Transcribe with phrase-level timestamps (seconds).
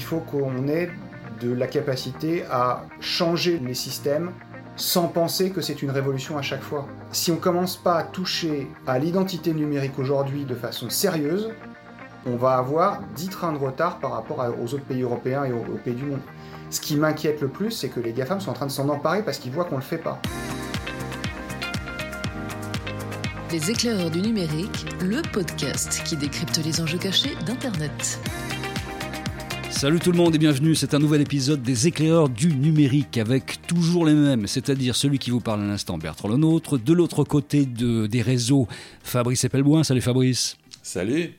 [0.00, 0.88] il faut qu'on ait
[1.42, 4.32] de la capacité à changer les systèmes
[4.74, 6.88] sans penser que c'est une révolution à chaque fois.
[7.12, 11.50] Si on commence pas à toucher à l'identité numérique aujourd'hui de façon sérieuse,
[12.24, 15.76] on va avoir 10 trains de retard par rapport aux autres pays européens et aux,
[15.84, 16.20] pays du monde.
[16.70, 19.22] Ce qui m'inquiète le plus, c'est que les GAFAM sont en train de s'en emparer
[19.22, 20.18] parce qu'ils voient qu'on ne le fait pas.
[23.52, 28.18] Les éclaireurs du numérique, le podcast qui décrypte les enjeux cachés d'Internet.
[29.80, 33.66] Salut tout le monde et bienvenue, c'est un nouvel épisode des éclaireurs du numérique avec
[33.66, 37.64] toujours les mêmes, c'est-à-dire celui qui vous parle à l'instant Bertrand Lenôtre, de l'autre côté
[37.64, 38.68] de, des réseaux
[39.02, 40.58] Fabrice Epelboin, salut Fabrice.
[40.82, 41.34] Salut.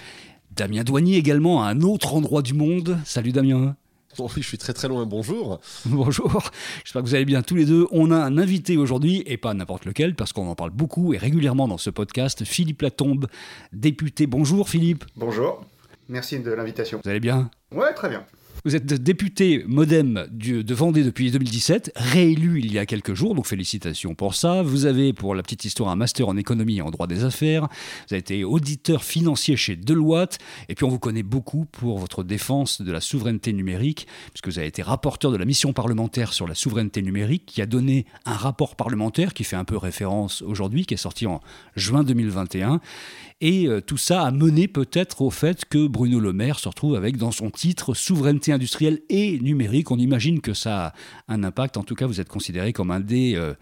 [0.56, 3.76] Damien Douanier également à un autre endroit du monde, salut Damien.
[4.18, 5.60] Oui, je suis très très loin, bonjour.
[5.86, 6.50] Bonjour,
[6.84, 7.86] j'espère que vous allez bien tous les deux.
[7.92, 11.20] On a un invité aujourd'hui, et pas n'importe lequel, parce qu'on en parle beaucoup et
[11.20, 13.28] régulièrement dans ce podcast, Philippe Latombe,
[13.72, 14.26] député.
[14.26, 15.06] Bonjour Philippe.
[15.16, 15.64] Bonjour,
[16.10, 17.02] merci de l'invitation.
[17.04, 17.52] Vous allez bien?
[17.72, 18.26] Ouais, très bien.
[18.64, 23.48] Vous êtes député modem de Vendée depuis 2017, réélu il y a quelques jours, donc
[23.48, 24.62] félicitations pour ça.
[24.62, 27.64] Vous avez, pour la petite histoire, un master en économie et en droit des affaires.
[27.64, 30.38] Vous avez été auditeur financier chez Deloitte.
[30.70, 34.60] Et puis on vous connaît beaucoup pour votre défense de la souveraineté numérique, puisque vous
[34.60, 38.36] avez été rapporteur de la mission parlementaire sur la souveraineté numérique, qui a donné un
[38.36, 41.42] rapport parlementaire qui fait un peu référence aujourd'hui, qui est sorti en
[41.76, 42.80] juin 2021.
[43.44, 46.94] Et euh, tout ça a mené peut-être au fait que Bruno Le Maire se retrouve
[46.94, 49.92] avec dans son titre souveraineté industrielle et numérique.
[49.92, 50.94] On imagine que ça a
[51.28, 51.78] un impact.
[51.78, 53.54] En tout cas, vous êtes considéré comme un des euh,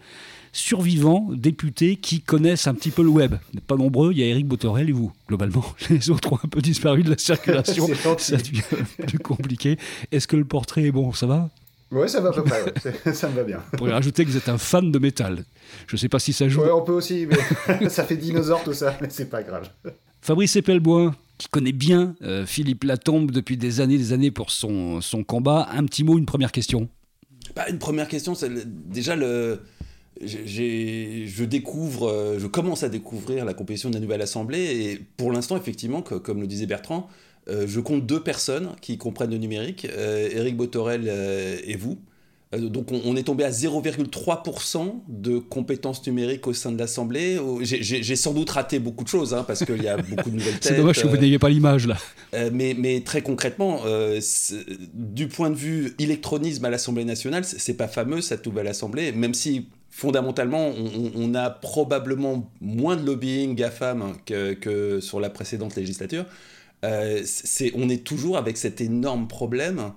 [0.52, 3.34] survivants députés qui connaissent un petit peu le web.
[3.66, 5.64] Pas nombreux, il y a Eric Botorel et vous, globalement.
[5.90, 7.86] Les autres ont un peu disparu de la circulation.
[8.18, 8.62] ça devient
[9.06, 9.78] plus compliqué.
[10.12, 11.12] Est-ce que le portrait est bon?
[11.12, 11.50] Ça va?
[11.90, 13.12] Ouais, ça va à peu près, ouais.
[13.12, 13.60] ça me va bien.
[13.72, 15.44] On pourrait rajouter que vous êtes un fan de métal.
[15.88, 16.60] Je ne sais pas si ça joue.
[16.60, 19.68] Ouais, on peut aussi, mais ça fait dinosaure tout ça, mais c'est pas grave.
[20.22, 25.00] Fabrice Epelboin, qui connaît bien euh, Philippe Latombe depuis des années des années pour son,
[25.00, 26.90] son combat, un petit mot, une première question
[27.56, 28.50] bah, Une première question, c'est
[28.90, 29.62] déjà le...
[30.20, 35.32] je découvre, euh, je commence à découvrir la compétition de la nouvelle assemblée et pour
[35.32, 37.08] l'instant, effectivement, comme le disait Bertrand,
[37.48, 41.08] euh, je compte deux personnes qui comprennent le numérique, Eric Botorel
[41.64, 41.98] et vous.
[42.52, 47.38] Euh, donc on, est tombé à 0,3% de compétences numériques au sein de l'Assemblée.
[47.62, 50.54] J'ai sans doute raté beaucoup de choses, hein, parce qu'il y a beaucoup de nouvelles
[50.54, 50.72] têtes.
[50.72, 51.96] C'est dommage que vous n'ayez pas l'image là.
[52.34, 54.20] Euh, mais, mais, très concrètement, euh,
[54.94, 59.34] du point de vue électronisme à l'Assemblée nationale, c'est pas fameux cette nouvelle Assemblée, même
[59.34, 60.70] si fondamentalement,
[61.14, 66.24] on, a probablement moins de lobbying GAFAM que, que sur la précédente législature.
[66.82, 69.92] on est toujours avec cet énorme problème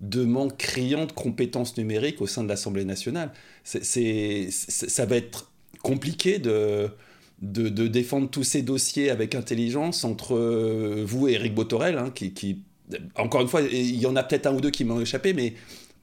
[0.00, 3.32] de manque criant de compétences numériques au sein de l'Assemblée nationale.
[3.64, 5.50] Ça va être
[5.82, 6.90] compliqué de,
[7.42, 12.32] de, défendre tous ces dossiers avec intelligence entre euh, vous et Eric Botorel, hein, qui,
[12.32, 12.62] qui,
[13.16, 15.54] encore une fois, il y en a peut-être un ou deux qui m'ont échappé, mais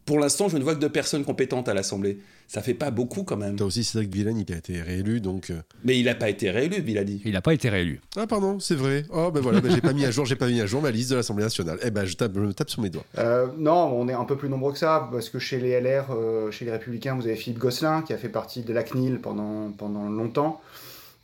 [0.05, 2.19] pour l'instant, je ne vois que deux personnes compétentes à l'Assemblée.
[2.47, 3.55] Ça fait pas beaucoup quand même.
[3.55, 5.49] T'as aussi Cédric Villani qui a été réélu, donc.
[5.49, 5.61] Euh.
[5.83, 7.21] Mais il n'a pas été réélu, Villani.
[7.25, 8.01] Il n'a pas été réélu.
[8.15, 9.03] Ah pardon, c'est vrai.
[9.11, 10.91] Oh ben voilà, ben, j'ai pas mis à jour, j'ai pas mis à jour ma
[10.91, 11.79] liste de l'Assemblée nationale.
[11.83, 13.05] Eh ben je, tape, me tape sur mes doigts.
[13.17, 16.11] Euh, non, on est un peu plus nombreux que ça parce que chez les LR,
[16.11, 19.19] euh, chez les Républicains, vous avez Philippe Gosselin qui a fait partie de la CNIL
[19.19, 20.61] pendant pendant longtemps.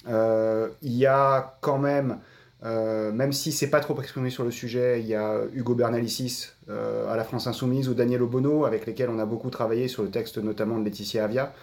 [0.08, 2.18] Il y a quand même
[2.64, 6.50] euh, même si c'est pas trop exprimé sur le sujet, il y a Hugo Bernalicis
[6.70, 10.04] euh, à la France Insoumise ou Daniel Obono avec lesquels on a beaucoup travaillé sur
[10.04, 11.54] le texte notamment de Laetitia Avia.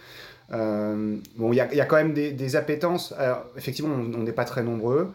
[0.52, 3.14] Euh, bon, il y, a, quand même des, appétences.
[3.56, 5.12] effectivement, on n'est pas très nombreux.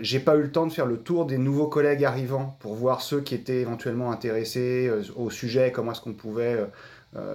[0.00, 3.02] J'ai pas eu le temps de faire le tour des nouveaux collègues arrivants pour voir
[3.02, 6.64] ceux qui étaient éventuellement intéressés au sujet, comment est-ce qu'on pouvait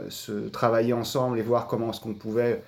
[0.09, 2.61] se travailler ensemble et voir comment est-ce qu'on pouvait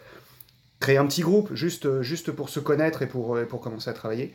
[0.82, 4.34] créer un petit groupe juste, juste pour se connaître et pour, pour commencer à travailler.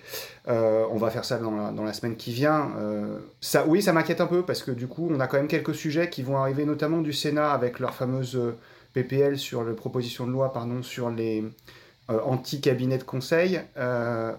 [0.48, 2.70] Euh, on va faire ça dans la, dans la semaine qui vient.
[2.78, 3.18] Euh,
[3.66, 6.08] oui, ça m'inquiète un peu parce que du coup, on a quand même quelques sujets
[6.08, 8.56] qui vont arriver, notamment du Sénat avec leur fameuse euh,
[8.94, 11.44] PPL sur la proposition de loi pardon, sur les
[12.08, 13.60] anti-cabinets de conseil.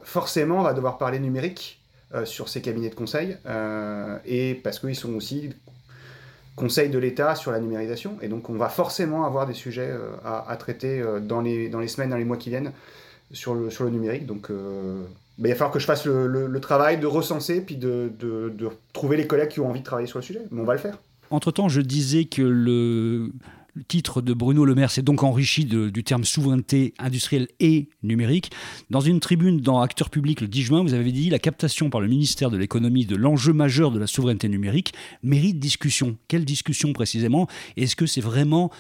[0.02, 1.84] forcément, on va devoir parler numérique
[2.24, 3.38] sur ces cabinets de conseil
[4.26, 5.52] et parce qu'ils sont aussi
[6.58, 8.18] Conseil de l'État sur la numérisation.
[8.24, 11.80] Et donc, on va forcément avoir des sujets euh, à, traiter euh, dans les, dans
[11.80, 12.72] les semaines, dans les mois qui viennent
[13.32, 14.26] sur le, sur le numérique.
[14.26, 15.04] Donc, euh,
[15.38, 18.70] bah, il va falloir que je fasse le, travail de recenser, puis de, de, de,
[18.92, 20.42] trouver les collègues qui ont envie de travailler sur le sujet.
[20.50, 20.98] Mais on va le faire.
[21.30, 23.30] Entre-temps, je disais que le,
[23.78, 28.50] Le titre de Bruno Le Maire s'est donc enrichi du terme souveraineté industrielle et numérique.
[28.90, 32.02] Dans une tribune dans Acteur Public le 10 juin, vous avez dit la captation par
[32.02, 36.18] le ministère de l'économie de l'enjeu majeur de la souveraineté numérique mérite discussion.
[36.28, 37.48] Quelle discussion précisément?
[37.76, 38.72] Est-ce que c'est vraiment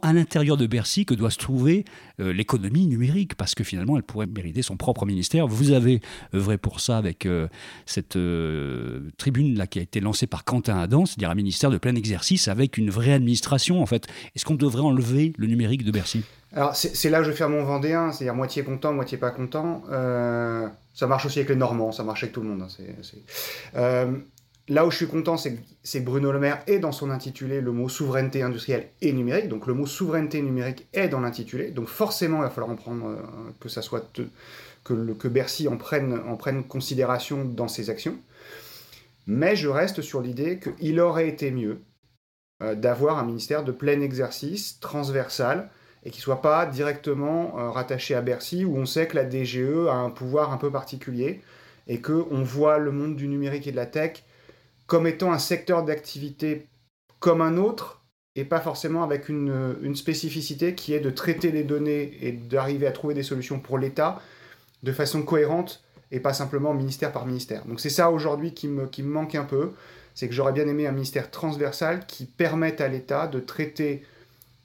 [0.00, 1.84] à l'intérieur de Bercy que doit se trouver
[2.18, 3.34] euh, l'économie numérique?
[3.34, 5.48] Parce que finalement, elle pourrait mériter son propre ministère.
[5.48, 6.00] Vous avez
[6.34, 7.46] œuvré pour ça avec euh,
[7.84, 11.76] cette euh, tribune là qui a été lancée par Quentin Adam, c'est-à-dire un ministère de
[11.76, 14.06] plein exercice avec une vraie administration en fait.
[14.34, 16.24] Est-ce qu'on devrait enlever le numérique de Bercy?
[16.52, 19.82] Alors, c'est là que je vais faire mon Vendéen, c'est-à-dire moitié content, moitié pas content.
[19.90, 22.62] Euh, ça marche aussi avec les Normands, ça marche avec tout le monde.
[22.62, 22.84] Hein,
[23.76, 24.10] euh,
[24.68, 27.70] là où je suis content, c'est que Bruno Le Maire est dans son intitulé le
[27.70, 29.48] mot souveraineté industrielle et numérique.
[29.48, 31.70] Donc, le mot souveraineté numérique est dans l'intitulé.
[31.70, 33.16] Donc, forcément, il va falloir en prendre, euh,
[33.60, 34.12] que ça soit.
[34.12, 34.22] que,
[34.82, 38.16] que Bercy en prenne, en prenne considération dans ses actions.
[39.28, 41.80] Mais je reste sur l'idée qu'il aurait été mieux
[42.60, 45.70] d'avoir un ministère de plein exercice, transversal,
[46.04, 49.28] et qui ne soit pas directement euh, rattaché à Bercy, où on sait que la
[49.28, 51.40] DGE a un pouvoir un peu particulier,
[51.86, 54.24] et qu'on voit le monde du numérique et de la tech
[54.86, 56.66] comme étant un secteur d'activité
[57.20, 58.02] comme un autre,
[58.34, 62.86] et pas forcément avec une, une, spécificité qui est de traiter les données et d'arriver
[62.86, 64.20] à trouver des solutions pour l'État
[64.82, 67.64] de façon cohérente, et pas simplement ministère par ministère.
[67.66, 69.72] Donc c'est ça aujourd'hui qui me, qui me manque un peu,
[70.20, 74.04] c'est que j'aurais bien aimé un ministère transversal qui permette à l'État de traiter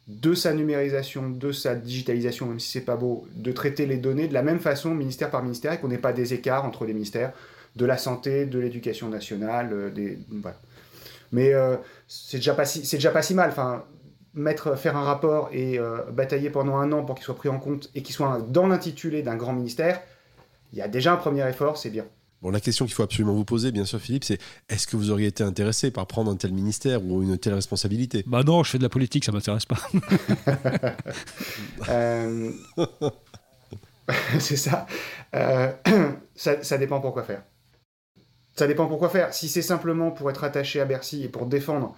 [0.09, 4.27] de sa numérisation, de sa digitalisation, même si c'est pas beau, de traiter les données
[4.27, 6.91] de la même façon, ministère par ministère, et qu'on n'ait pas des écarts entre les
[6.91, 7.31] ministères
[7.77, 10.19] de la santé, de l'éducation nationale, euh, des,
[11.31, 11.77] Mais euh,
[12.09, 13.49] c'est déjà, pas si, déjà pas si mal.
[13.49, 13.85] Enfin,
[14.33, 17.59] mettre, faire un rapport et euh, batailler pendant un an pour qu'il soit pris en
[17.59, 20.01] compte et qu'il soit dans l'intitulé d'un grand ministère,
[20.73, 22.03] il y a déjà un premier effort, c'est bien.
[22.45, 24.37] Bon, la question qu'il faut absolument vous poser, bien sûr, Philippe, c'est
[24.69, 28.23] est-ce que vous auriez été intéressé par prendre un tel ministère ou une telle responsabilité?
[28.27, 29.79] Bah non, je fais de la politique, ça m'intéresse pas.
[31.89, 32.51] Euh,
[34.39, 34.69] c'est
[35.33, 35.71] euh,
[36.35, 36.63] ça.
[36.63, 36.77] ça.
[36.77, 37.41] dépend pour quoi faire.
[38.55, 39.33] Ça dépend pour quoi faire.
[39.33, 41.95] Si c'est simplement pour être attaché à Bercy et pour défendre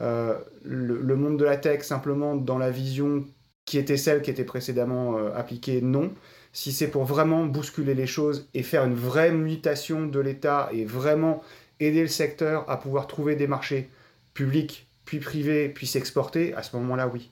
[0.00, 3.26] euh, le, monde de la tech simplement dans la vision
[3.64, 6.12] qui était celle qui était précédemment appliquée, non
[6.52, 10.84] si c'est pour vraiment bousculer les choses et faire une vraie mutation de l'État et
[10.84, 11.42] vraiment
[11.80, 13.88] aider le secteur à pouvoir trouver des marchés
[14.34, 17.30] publics, puis privés, puis s'exporter, à ce moment-là, oui.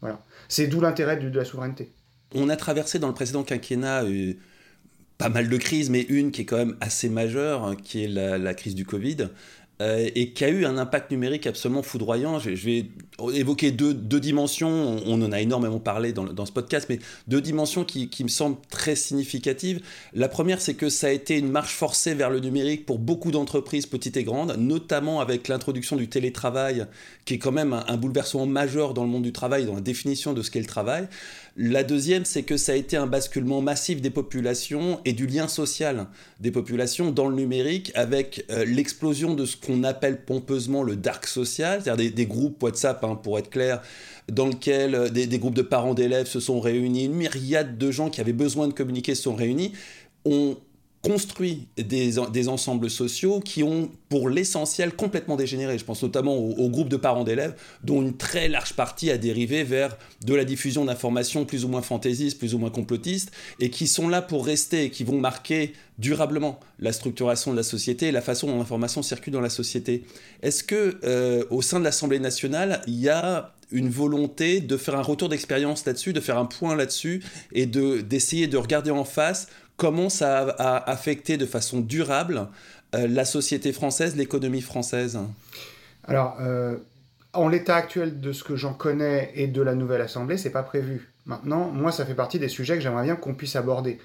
[0.00, 0.20] Voilà.
[0.48, 1.90] C'est d'où l'intérêt de, la souveraineté.
[2.34, 4.34] On a traversé dans le précédent quinquennat euh,
[5.18, 8.08] pas mal de crises, mais une qui est quand même assez majeure, hein, qui est
[8.08, 9.28] la crise du Covid.
[9.82, 12.38] Euh, et qui a eu un impact numérique absolument foudroyant.
[12.38, 12.86] Je, vais
[13.34, 18.08] évoquer deux, dimensions, on, en a énormément parlé dans, ce podcast, mais deux dimensions qui,
[18.24, 19.82] me semblent très significatives.
[20.14, 23.30] La première, c'est que ça a été une marche forcée vers le numérique pour beaucoup
[23.30, 26.86] d'entreprises petites et grandes, notamment avec l'introduction du télétravail,
[27.26, 30.32] qui est quand même un, bouleversement majeur dans le monde du travail, dans la définition
[30.32, 31.06] de ce qu'est le travail.
[31.58, 35.48] La deuxième, c'est que ça a été un basculement massif des populations et du lien
[35.48, 36.06] social
[36.38, 41.26] des populations dans le numérique avec euh, l'explosion de ce qu'on appelle pompeusement le dark
[41.26, 43.80] social, c'est-à-dire des, groupes WhatsApp, hein, pour être clair,
[44.30, 48.10] dans lesquels euh, des, groupes de parents d'élèves se sont réunis, une myriade de gens
[48.10, 49.72] qui avaient besoin de communiquer se sont réunis.
[51.06, 55.78] Construit des, des, ensembles sociaux qui ont pour l'essentiel complètement dégénéré.
[55.78, 57.54] Je pense notamment au, groupe de parents d'élèves
[57.84, 61.82] dont une très large partie a dérivé vers de la diffusion d'informations plus ou moins
[61.82, 63.30] fantaisistes, plus ou moins complotistes,
[63.60, 67.62] et qui sont là pour rester et qui vont marquer durablement la structuration de la
[67.62, 70.04] société et la façon dont l'information circule dans la société.
[70.42, 74.96] Est-ce que euh, au sein de l'Assemblée nationale, il y a une volonté de faire
[74.96, 79.04] un retour d'expérience là-dessus, de faire un point là-dessus et de d'essayer de regarder en
[79.04, 82.48] face comment ça a, affecté de façon durable
[82.94, 85.18] euh, la société française, l'économie française
[86.04, 86.76] Alors, euh,
[87.32, 90.62] en l'état actuel de ce que j'en connais et de la nouvelle Assemblée, c'est pas
[90.62, 91.12] prévu.
[91.26, 93.98] Maintenant, moi, ça fait partie des sujets que j'aimerais bien qu'on puisse aborder.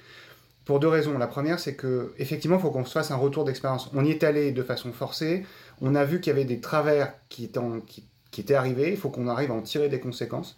[0.66, 1.18] Pour deux raisons.
[1.18, 3.90] La première, c'est que effectivement, il faut qu'on se fasse un retour d'expérience.
[3.94, 5.44] On y est allé de façon forcée.
[5.82, 8.92] On a vu qu'il y avait des travers qui étaient, qui, qui étaient arrivés.
[8.92, 10.58] Il faut qu'on arrive à en tirer des conséquences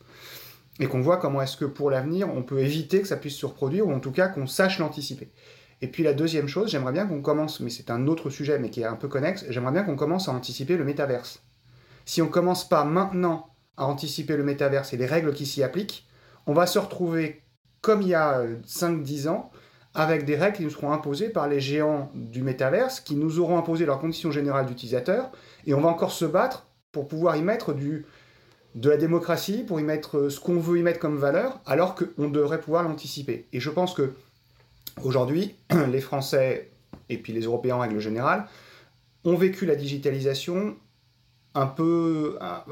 [0.80, 3.46] et qu'on voit comment est-ce que pour l'avenir, on peut éviter que ça puisse se
[3.46, 5.30] reproduire, ou en tout cas qu'on sache l'anticiper.
[5.82, 8.70] Et puis la deuxième chose, j'aimerais bien qu'on commence, mais c'est un autre sujet, mais
[8.70, 11.44] qui est un peu connexe, j'aimerais bien qu'on commence à anticiper le métaverse.
[12.06, 16.08] Si on commence pas maintenant à anticiper le métaverse et les règles qui s'y appliquent,
[16.48, 17.44] on va se retrouver
[17.82, 19.52] comme il y a 5-10 euh, ans,
[19.94, 23.58] avec des règles qui nous seront imposées par les géants du métaverse, qui nous auront
[23.58, 25.32] imposé leurs conditions générales d'utilisateur,
[25.66, 28.06] et on va encore se battre pour pouvoir y mettre du,
[28.76, 31.96] de la démocratie pour y mettre euh, ce qu'on veut y mettre comme valeur, alors
[31.96, 33.46] qu'on devrait pouvoir l'anticiper.
[33.54, 34.14] Et je pense que
[35.04, 35.56] aujourd'hui,
[35.92, 36.72] les Français
[37.10, 38.48] et puis les Européens en règle générale
[39.26, 40.76] ont vécu la digitalisation
[41.56, 42.66] un peu à,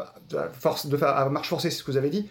[0.53, 2.27] force, de, à marche forcée, c'est ce que vous avez dit.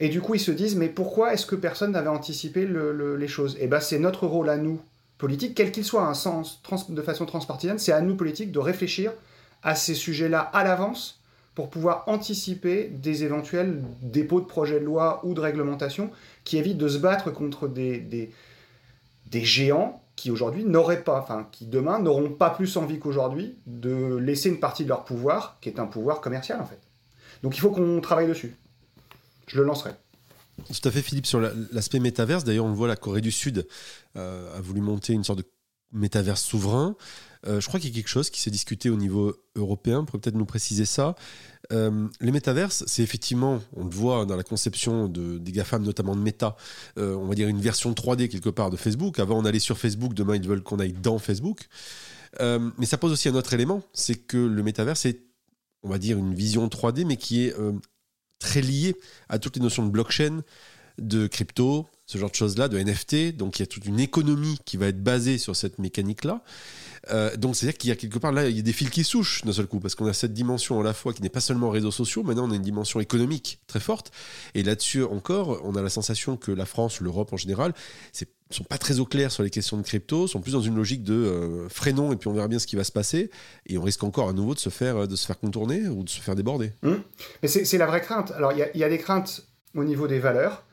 [0.00, 3.54] Et du coup, ils se disent, mais pourquoi est-ce que personne n'avait anticipé les choses?
[3.56, 4.80] Et eh bien, c'est notre rôle à nous,
[5.18, 9.12] politiques, quel qu'il soit, un sens, de façon transpartisane, c'est à nous, politiques, de réfléchir
[9.62, 11.20] à ces sujets-là à l'avance
[11.54, 16.10] pour pouvoir anticiper des éventuels dépôts de projets de loi ou de réglementation
[16.42, 18.30] qui évitent de se battre contre des,
[19.32, 24.48] géants qui aujourd'hui n'auraient pas, enfin qui demain n'auront pas plus envie qu'aujourd'hui de laisser
[24.48, 26.78] une partie de leur pouvoir, qui est un pouvoir commercial en fait.
[27.42, 28.56] Donc il faut qu'on travaille dessus.
[29.46, 29.90] Je le lancerai.
[30.66, 31.40] Tout à fait, Philippe, sur
[31.72, 32.44] l'aspect métaverse.
[32.44, 33.66] D'ailleurs, on le voit, la Corée du Sud
[34.16, 35.44] euh, a voulu monter une sorte de
[35.92, 36.96] métaverse souverain.
[37.46, 40.04] Euh, je crois qu'il y a quelque chose qui s'est discuté au niveau européen.
[40.04, 41.14] Pourrait peut-être nous préciser ça.
[41.72, 46.14] Euh, les métaverses, c'est effectivement, on le voit dans la conception de, des GAFAM, notamment
[46.14, 46.56] de Meta,
[46.98, 49.18] euh, on va dire une version 3D quelque part de Facebook.
[49.18, 51.68] Avant, on allait sur Facebook, demain, ils veulent qu'on aille dans Facebook.
[52.40, 55.22] mais ça pose aussi un autre élément, c'est que le métaverse est,
[55.82, 57.54] on va dire, une vision 3D, mais qui est
[58.38, 58.96] très liée
[59.28, 60.42] à toutes les notions de blockchain,
[60.98, 63.36] de crypto, ce genre de choses-là, de NFT.
[63.36, 66.42] Donc il y a toute une économie qui va être basée sur cette mécanique-là.
[67.10, 69.04] Euh, donc c'est-à-dire qu'il y a quelque part là, il y a des fils qui
[69.04, 71.40] souchent d'un seul coup, parce qu'on a cette dimension à la fois qui n'est pas
[71.40, 74.10] seulement réseaux sociaux, maintenant on a une dimension économique très forte.
[74.54, 77.72] Et là-dessus encore, on a la sensation que la France, l'Europe en général,
[78.20, 80.76] ne sont pas très au clair sur les questions de crypto, sont plus dans une
[80.76, 83.30] logique de euh, freinons et puis on verra bien ce qui va se passer.
[83.66, 86.08] Et on risque encore à nouveau de se faire, de se faire contourner ou de
[86.08, 86.72] se faire déborder.
[86.82, 86.92] Mmh.
[87.42, 88.32] Mais c'est la vraie crainte.
[88.32, 90.64] Alors il y, y, a des craintes au niveau des valeurs.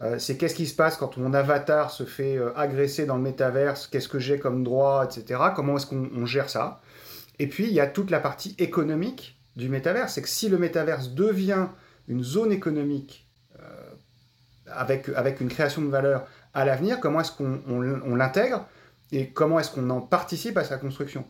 [0.00, 3.22] Euh, c'est qu'est-ce qui se passe quand mon avatar se fait euh, agresser dans le
[3.22, 5.40] métaverse, qu'est-ce que j'ai comme droit, etc.
[5.56, 6.80] Comment est-ce qu'on gère ça?
[7.40, 10.14] Et puis, il y a toute la partie économique du métaverse.
[10.14, 11.66] C'est que si le métaverse devient
[12.06, 13.26] une zone économique
[13.58, 13.64] euh,
[14.70, 18.66] avec, avec une création de valeur à l'avenir, comment est-ce qu'on l'intègre?
[19.10, 21.24] Et comment est-ce qu'on en participe à sa construction?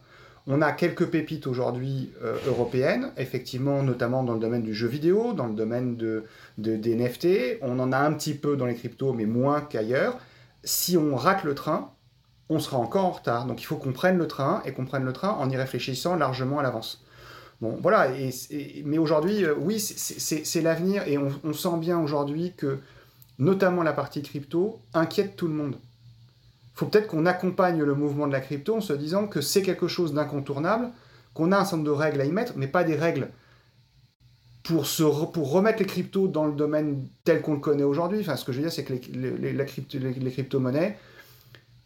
[0.49, 2.11] On a quelques pépites aujourd'hui
[2.47, 6.25] européennes, effectivement, notamment dans le domaine du jeu vidéo, dans le domaine de,
[6.57, 7.59] de, des NFT.
[7.61, 10.19] On en a un petit peu dans les cryptos, mais moins qu'ailleurs.
[10.65, 11.93] Si on rate le train,
[12.49, 13.47] on sera encore en retard.
[13.47, 16.17] Donc il faut qu'on prenne le train et qu'on prenne le train en y réfléchissant
[16.17, 17.05] largement à l'avance.
[17.61, 18.11] Bon, voilà.
[18.17, 18.31] Et,
[18.85, 22.79] mais aujourd'hui, euh, oui, c'est l'avenir et on, sent bien aujourd'hui que,
[23.39, 25.77] notamment la partie crypto, inquiète tout le monde.
[26.79, 29.89] Faut peut-être qu'on accompagne le mouvement de la crypto en se disant que c'est quelque
[29.89, 30.91] chose d'incontournable,
[31.35, 33.31] qu'on a un certain nombre de règles à y mettre, mais pas des règles
[34.63, 38.21] pour, se pour remettre les cryptos dans le domaine tel qu'on le connaît aujourd'hui.
[38.21, 40.97] Enfin, ce que je veux dire, c'est que les, la crypto, les, crypto-monnaies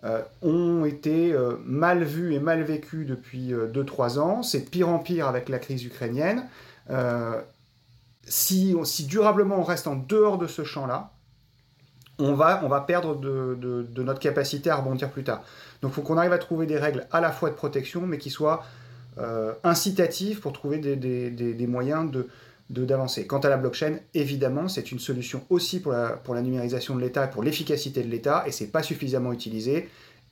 [0.05, 4.43] euh, ont été euh, mal vues et mal vécues depuis 2-3 euh, ans.
[4.43, 6.45] C'est pire en pire avec la crise ukrainienne.
[8.27, 11.13] si, si durablement on reste en dehors de ce champ-là,
[12.23, 15.43] on va, perdre de, notre capacité à rebondir plus tard.
[15.81, 18.19] Donc il faut qu'on arrive à trouver des règles à la fois de protection, mais
[18.19, 18.65] qui soient
[19.65, 22.29] incitatives pour trouver des, moyens de,
[22.71, 23.27] d'avancer.
[23.27, 27.43] Quant à la blockchain, évidemment, c'est une solution aussi pour la, numérisation de l'État pour
[27.43, 29.89] l'efficacité de l'État, et c'est pas suffisamment utilisé.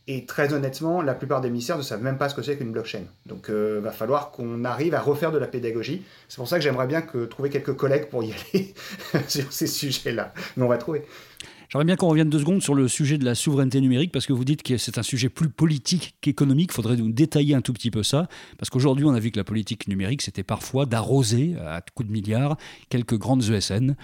[0.06, 2.72] Et très honnêtement, la plupart des ministères ne savent même pas ce que c'est qu'une
[2.72, 3.02] blockchain.
[3.26, 6.02] Donc il euh, va falloir qu'on arrive à refaire de la pédagogie.
[6.28, 8.74] C'est pour ça que j'aimerais bien que, trouver quelques collègues pour y aller
[9.28, 10.32] sur ces sujets-là.
[10.56, 11.04] Mais on va trouver.
[11.70, 14.32] J'aimerais bien qu'on revienne deux secondes sur le sujet de la souveraineté numérique, parce que
[14.32, 16.70] vous dites que c'est un sujet plus politique qu'économique.
[16.72, 19.36] Il faudrait nous détailler un tout petit peu ça, parce qu'aujourd'hui, on a vu que
[19.36, 22.56] la politique numérique, c'était parfois d'arroser à coups de milliards
[22.88, 23.94] quelques grandes ESN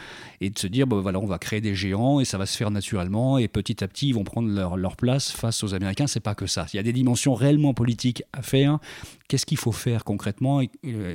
[0.41, 2.57] et de se dire, bon, voilà, on va créer des géants et ça va se
[2.57, 6.07] faire naturellement, et petit à petit, ils vont prendre leur, leur place face aux Américains.
[6.07, 6.67] C'est pas que ça.
[6.73, 8.79] Il y a des dimensions réellement politiques à faire.
[9.29, 10.71] Qu'est-ce qu'il faut faire concrètement et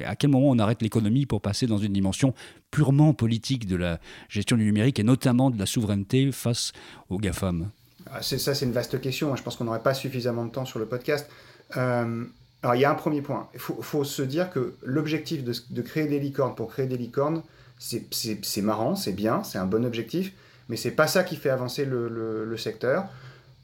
[0.05, 2.33] À quel moment on arrête l'économie pour passer dans une dimension
[2.69, 3.99] purement politique de la
[4.29, 6.73] gestion du numérique et notamment de la souveraineté face
[7.09, 7.69] aux GAFAM?
[8.11, 9.35] Ah, Ça, c'est une vaste question.
[9.35, 11.29] Je pense qu'on n'aurait pas suffisamment de temps sur le podcast.
[11.77, 12.25] Euh,
[12.63, 13.49] alors, il y a un premier point.
[13.53, 17.41] Il faut, se dire que l'objectif de, créer des licornes pour créer des licornes,
[17.79, 20.31] c'est marrant, c'est bien, c'est un bon objectif,
[20.69, 23.05] mais c'est pas ça qui fait avancer le, secteur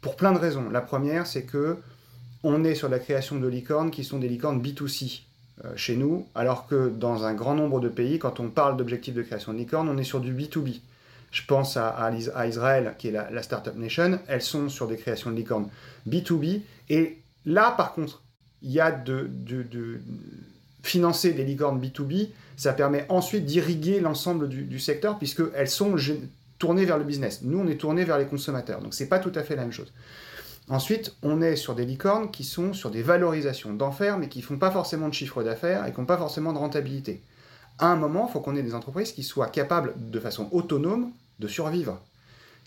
[0.01, 0.69] pour plein de raisons.
[0.69, 1.77] La première, c'est que
[2.43, 5.21] on est sur la création de licornes qui sont des licornes B2C.
[5.65, 9.15] Euh, chez nous, alors que dans un grand nombre de pays, quand on parle d'objectifs
[9.15, 10.81] de création de licorne, on est sur du B2B.
[11.31, 12.11] Je pense à,
[12.45, 15.67] Israël, qui est la, Startup Nation, elles sont sur des créations de licorne
[16.07, 16.61] B2B.
[16.89, 17.17] Et
[17.47, 18.21] là, par contre,
[18.61, 19.31] il y a de,
[20.83, 25.95] financer des licornes B2B, ça permet ensuite d'irriguer l'ensemble du, secteur, puisqu'elles sont
[26.59, 27.41] tournées vers le business.
[27.41, 28.79] Nous, on est tourné vers les consommateurs.
[28.79, 29.91] Donc, ce n'est pas tout à fait la même chose.
[30.69, 34.43] Ensuite, on est sur des licornes qui sont sur des valorisations d'enfer, mais qui ne
[34.43, 37.23] font pas forcément de chiffre d'affaires et qui n'ont pas forcément de rentabilité.
[37.79, 41.11] À un moment, il faut qu'on ait des entreprises qui soient capables, de façon autonome,
[41.39, 42.01] de survivre.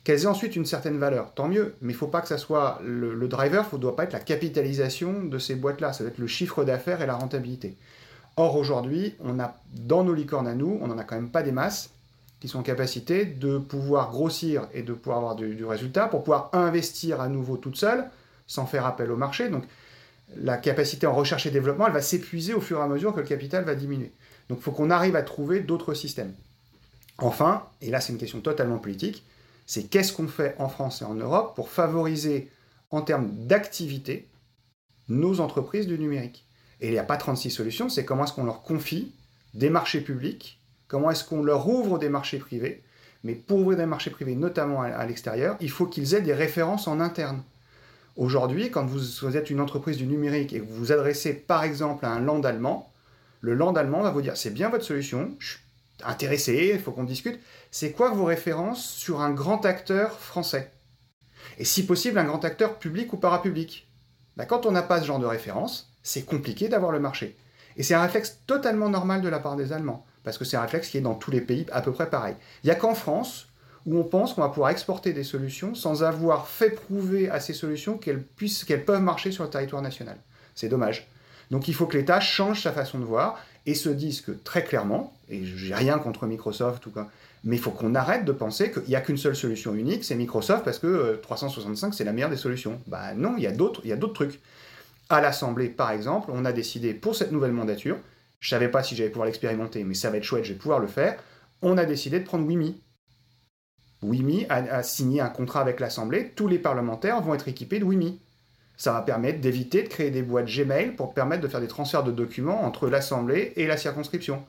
[0.03, 2.39] Qu'elles aient ensuite une certaine valeur, tant mieux, mais il ne faut pas que ça
[2.39, 6.19] soit le, driver, ne doit pas être la capitalisation de ces boîtes-là, ça doit être
[6.19, 7.77] le chiffre d'affaires et la rentabilité.
[8.39, 11.43] Or, aujourd'hui, on a, dans nos licornes à nous, on n'en a quand même pas
[11.43, 11.91] des masses
[12.41, 16.51] qui sont en capacité de pouvoir grossir et de pouvoir avoir du, résultat, pour pouvoir
[16.53, 18.11] investir à nouveau toute seule,
[18.47, 19.49] sans faire appel au marché.
[19.51, 19.65] Donc,
[20.37, 23.21] la capacité en recherche et développement, elle va s'épuiser au fur et à mesure que
[23.21, 24.13] le capital va diminuer.
[24.49, 26.35] Donc il faut qu'on arrive à trouver d'autres systèmes.
[27.19, 29.25] Enfin, et là c'est une question totalement politique,
[29.67, 32.51] c'est qu'est-ce qu'on fait en France et en Europe pour favoriser
[32.91, 34.29] en termes d'activité
[35.09, 36.45] nos entreprises du numérique?
[36.81, 39.13] Et il n'y a pas 36 solutions, c'est comment est-ce qu'on leur confie
[39.55, 40.60] des marchés publics,
[40.91, 42.83] comment est-ce qu'on leur ouvre des marchés privés,
[43.23, 46.89] mais pour ouvrir des marchés privés, notamment à l'extérieur, il faut qu'ils aient des références
[46.89, 47.45] en interne.
[48.17, 52.05] Aujourd'hui, quand vous êtes une entreprise du numérique et que vous vous adressez par exemple
[52.05, 52.93] à un land allemand,
[53.41, 55.61] le land allemand va vous dire c'est bien votre solution, je suis
[56.05, 57.39] intéressé, il faut qu'on discute.
[57.71, 60.73] C'est quoi vos références sur un grand acteur français?
[61.59, 63.89] Et si possible, un grand acteur public ou parapublic
[64.37, 67.37] bah, Quand on n'a pas ce genre de référence, c'est compliqué d'avoir le marché.
[67.77, 70.63] Et c'est un réflexe totalement normal de la part des Allemands, parce que c'est un
[70.63, 72.35] réflexe qui est dans tous les pays à peu près pareil.
[72.63, 73.47] Il n'y a qu'en France
[73.87, 77.55] où on pense qu'on va pouvoir exporter des solutions sans avoir fait prouver à ces
[77.55, 80.17] solutions qu'elles puissent, qu'elles peuvent marcher sur le territoire national.
[80.55, 81.09] C'est dommage.
[81.51, 84.65] Donc il faut que l'État change sa façon de voir et se dise que très
[84.65, 87.09] clairement, et j'ai rien contre Microsoft ou quoi,
[87.45, 90.15] mais il faut qu'on arrête de penser qu'il n'y a qu'une seule solution unique, c'est
[90.15, 92.81] Microsoft parce que 365 euh, c'est la meilleure des solutions.
[92.87, 94.41] Bah non, il y a d'autres, il y a d'autres trucs.
[95.09, 97.97] À l'Assemblée, par exemple, on a décidé pour cette nouvelle mandature,
[98.41, 100.81] je savais pas si j'allais pouvoir l'expérimenter, mais ça va être chouette, je vais pouvoir
[100.81, 101.23] le faire.
[101.63, 102.83] On a décidé de prendre Wimi.
[104.03, 107.85] Wimi a, a signé un contrat avec l'Assemblée, tous les parlementaires vont être équipés de
[107.85, 108.21] Wimi.
[108.79, 112.03] Ça va permettre d'éviter de créer des boîtes Gmail pour permettre de faire des transferts
[112.03, 114.43] de documents entre l'Assemblée et la circonscription.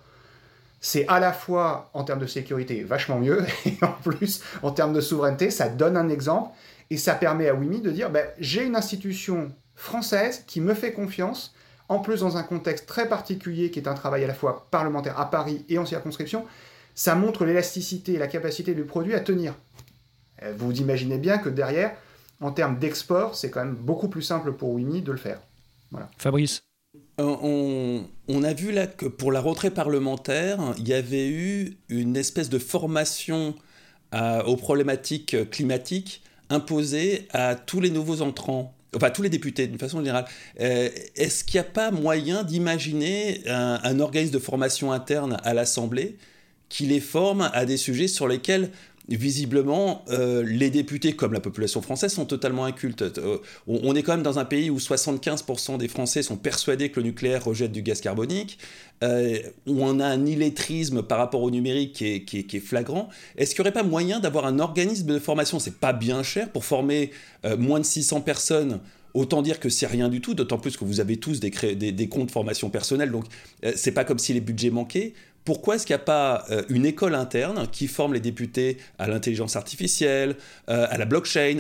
[0.80, 4.94] C'est à la fois, en termes de sécurité, vachement mieux, et en plus, en termes
[4.94, 6.52] de souveraineté, ça donne un exemple,
[6.90, 10.94] et ça permet à Wimi de dire, ben, j'ai une institution française qui me fait
[10.94, 11.54] confiance,
[11.92, 15.20] en plus dans un contexte très particulier qui est un travail à la fois parlementaire
[15.20, 16.46] à Paris et en circonscription,
[16.96, 19.56] ça montre l'élasticité et la capacité du produit à tenir.
[20.42, 21.92] Euh, vous imaginez bien que derrière,
[22.40, 25.42] en termes d'export, c'est quand même beaucoup plus simple pour Wimi de le faire.
[25.92, 26.10] Voilà.
[26.18, 26.64] Fabrice
[27.20, 32.16] euh, on, a vu là que pour la rentrée parlementaire, il y avait eu une
[32.16, 33.54] espèce de formation
[34.14, 40.00] aux problématiques climatiques imposée à tous les nouveaux entrants, enfin tous les députés d'une façon
[40.00, 40.26] générale.
[40.60, 46.18] Euh, est-ce qu'il n'y a pas moyen d'imaginer un, organisme de formation interne à l'Assemblée
[46.70, 48.72] qui les forme à des sujets sur lesquels
[49.16, 53.02] visiblement, euh, les députés, comme la population française, sont totalement incultes.
[53.02, 57.00] Euh, on est quand même dans un pays où 75% des Français sont persuadés que
[57.00, 58.58] le nucléaire rejette du gaz carbonique,
[59.04, 63.10] euh, où on a un illettrisme par rapport au numérique qui est, flagrant.
[63.38, 65.60] Est-ce qu'il n'y aurait pas moyen d'avoir un organisme de formation?
[65.60, 67.12] C'est pas bien cher pour former
[67.58, 68.80] moins de 600 personnes.
[69.14, 71.92] Autant dire que c'est rien du tout, d'autant plus que vous avez tous des, des,
[71.92, 73.26] des comptes formation personnelle, donc
[73.76, 76.86] c'est pas comme si les budgets manquaient pourquoi est-ce qu'il n'y a pas euh, une
[76.86, 80.36] école interne qui forme les députés à l'intelligence artificielle,
[80.70, 81.58] euh, à la blockchain,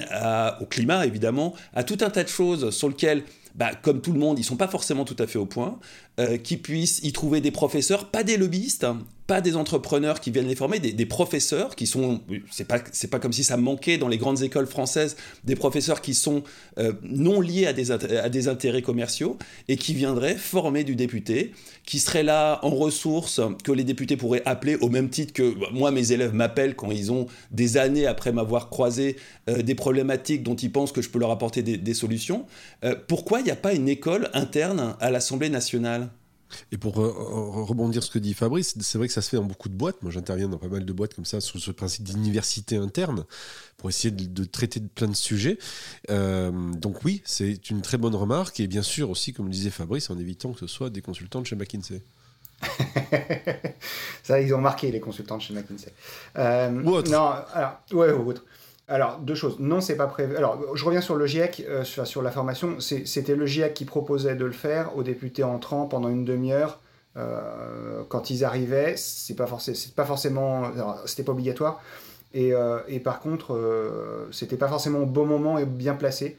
[0.61, 3.23] au climat évidemment, à tout un tas de choses sur lesquelles
[3.55, 5.77] bah, comme tout le monde, ils sont pas forcément tout à fait au point,
[6.19, 10.29] euh, qui puissent y trouver des professeurs, pas des lobbyistes, hein, pas des entrepreneurs qui
[10.29, 12.19] viennent les former, des, professeurs qui sont,
[12.51, 16.01] c'est pas c'est pas comme si ça manquait dans les grandes écoles françaises, des professeurs
[16.01, 16.43] qui sont
[16.79, 19.37] euh, non liés à des à des intérêts commerciaux
[19.69, 21.53] et qui viendraient former du député,
[21.85, 25.67] qui seraient là en ressources que les députés pourraient appeler au même titre que bah,
[25.71, 29.15] moi mes élèves m'appellent quand ils ont des années après m'avoir croisé
[29.47, 32.45] euh, des problématiques dont ils pensent que je peux leur apporter des, des solutions.
[33.07, 36.10] pourquoi il n'y a pas une école interne à l'Assemblée nationale?
[36.71, 39.43] Et pour rebondir sur ce que dit Fabrice, c'est vrai que ça se fait dans
[39.43, 40.01] beaucoup de boîtes.
[40.01, 43.25] Moi, j'interviens dans pas mal de boîtes comme ça sur ce principe d'université interne
[43.77, 45.57] pour essayer de, traiter de plein de sujets.
[46.09, 50.09] Euh, donc oui, c'est une très bonne remarque et bien sûr aussi, comme disait Fabrice,
[50.09, 52.01] en évitant que ce soit des consultants de chez McKinsey.
[54.23, 55.91] ça, ils ont marqué les consultants de chez McKinsey.
[56.37, 57.11] Euh, ou autre.
[57.11, 58.45] Non, alors, ouais, ou autre.
[58.87, 59.57] Alors, deux choses.
[59.59, 60.35] Non, c'est pas prévu.
[60.35, 62.79] Alors, je reviens sur le GIEC, euh, sur, la formation.
[62.79, 66.79] C'était le GIEC qui proposait de le faire aux députés entrants pendant une demi-heure.
[67.17, 69.47] Euh, quand ils arrivaient, c'est pas,
[69.95, 70.71] pas forcément,
[71.05, 71.81] c'était pas obligatoire.
[72.33, 73.57] Et, euh, par contre,
[74.31, 76.37] c'était pas forcément au bon moment et bien placé,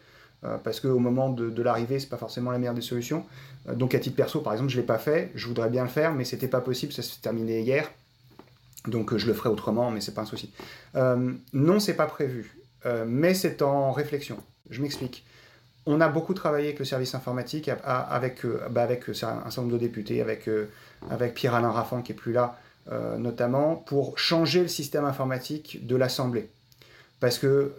[0.64, 3.24] parce qu'au moment de, de l'arrivée, c'est pas forcément la meilleure des solutions.
[3.72, 5.30] donc, à titre perso, par exemple, je l'ai pas fait.
[5.34, 6.92] Je voudrais bien le faire, mais c'était pas possible.
[6.92, 7.88] Ça s'est terminé hier.
[8.86, 10.52] Donc je le ferai autrement, mais c'est pas un souci.
[10.96, 14.38] Euh, non, c'est pas prévu, euh, mais c'est en réflexion.
[14.70, 15.24] Je m'explique.
[15.86, 19.72] On a beaucoup travaillé avec le service informatique, avec, euh, bah, avec un certain nombre
[19.72, 20.48] de députés, avec,
[21.10, 22.58] avec Pierre-Alain Raffan qui est plus là,
[23.18, 26.50] notamment, pour changer le système informatique de l'Assemblée.
[27.20, 27.72] Parce que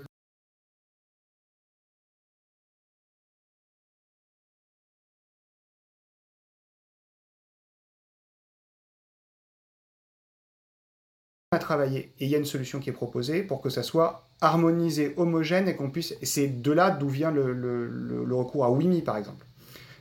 [11.54, 14.28] à travailler et il y a une solution qui est proposée pour que ça soit
[14.42, 16.16] harmonisé, homogène et qu'on puisse.
[16.22, 19.46] C'est de là d'où vient le, recours à WIMI par exemple.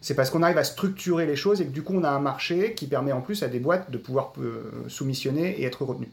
[0.00, 2.18] C'est parce qu'on arrive à structurer les choses et que du coup on a un
[2.18, 6.10] marché qui permet en plus à des boîtes de pouvoir euh, soumissionner et être retenues.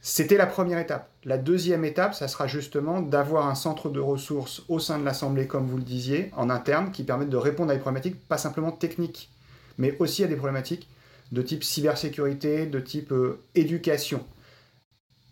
[0.00, 1.10] C'était la première étape.
[1.24, 5.48] La deuxième étape, ça sera justement d'avoir un centre de ressources au sein de l'Assemblée,
[5.48, 8.70] comme vous le disiez, en interne, qui permette de répondre à des problématiques pas simplement
[8.70, 9.30] techniques,
[9.78, 10.88] mais aussi à des problématiques
[11.32, 14.24] de type cybersécurité, de type euh, éducation.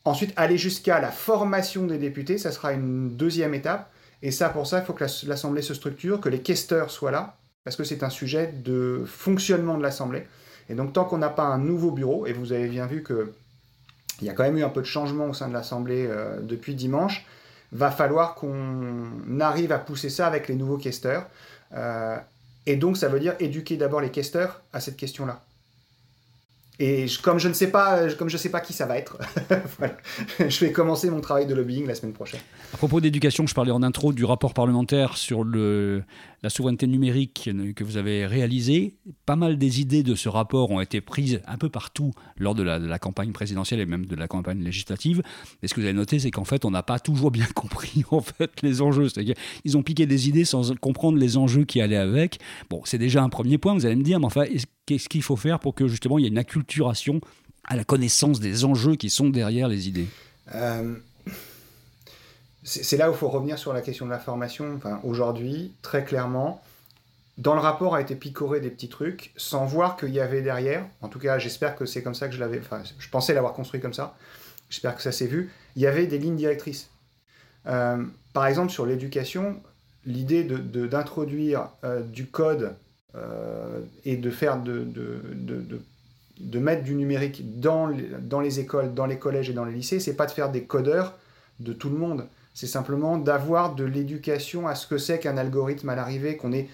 [0.05, 3.90] Ensuite, aller jusqu'à la formation des députés, ça sera une deuxième étape.
[4.23, 7.37] Et ça, pour ça, il faut que l'Assemblée se structure, que les questeurs soient là,
[7.64, 10.27] parce que c'est un sujet de fonctionnement de l'Assemblée.
[10.69, 13.33] Et donc, tant qu'on n'a pas un nouveau bureau, et vous avez bien vu que
[14.21, 16.40] il y a quand même eu un peu de changement au sein de l'Assemblée euh,
[16.40, 17.27] depuis dimanche,
[17.73, 21.27] va falloir qu'on arrive à pousser ça avec les nouveaux questeurs.
[21.75, 22.17] Euh,
[22.67, 25.43] et donc, ça veut dire éduquer d'abord les questeurs à cette question-là.
[26.80, 29.18] Et comme je ne sais pas, comme je sais pas qui ça va être,
[30.40, 32.40] je vais commencer mon travail de lobbying la semaine prochaine.
[32.72, 37.84] À propos d'éducation, je parlais en intro du rapport parlementaire sur la souveraineté numérique que
[37.84, 38.96] vous avez réalisé.
[39.24, 42.64] Pas mal des idées de ce rapport ont été prises un peu partout lors de
[42.64, 45.22] la, campagne présidentielle et même de la campagne législative.
[45.62, 48.04] Et ce que vous avez noté, c'est qu'en fait, on n'a pas toujours bien compris
[48.64, 49.08] les enjeux.
[49.08, 52.40] C'est-à-dire, ils ont piqué des idées sans comprendre les enjeux qui allaient avec.
[52.68, 53.74] Bon, c'est déjà un premier point.
[53.74, 54.44] Vous allez me dire, mais enfin,
[54.87, 57.20] qu'est-ce qu'il faut faire pour que justement il y ait une acculturation
[57.64, 60.07] à la connaissance des enjeux qui sont derrière les idées?
[60.55, 60.94] Euh,
[62.62, 64.75] C'est là où il faut revenir sur la question de la formation.
[64.77, 66.62] Enfin, Aujourd'hui, très clairement,
[67.37, 70.87] dans le rapport a été picoré des petits trucs sans voir qu'il y avait derrière.
[71.03, 72.61] En tout cas, j'espère que c'est comme ça que je l'avais.
[72.61, 74.16] Enfin, je pensais l'avoir construit comme ça.
[74.70, 75.51] J'espère que ça s'est vu.
[75.77, 76.88] Il y avait des lignes directrices.
[77.66, 79.61] Euh, par exemple, sur l'éducation,
[80.07, 82.77] l'idée d'introduire de, euh, du code
[84.05, 89.18] et de faire de, de, mettre du numérique dans les, dans les écoles, dans les
[89.18, 91.14] collèges et dans les lycées, c'est pas de faire des codeurs
[91.61, 92.27] de tout le monde.
[92.55, 96.68] C'est simplement d'avoir de l'éducation à ce que c'est qu'un algorithme à l'arrivée, qu'on ait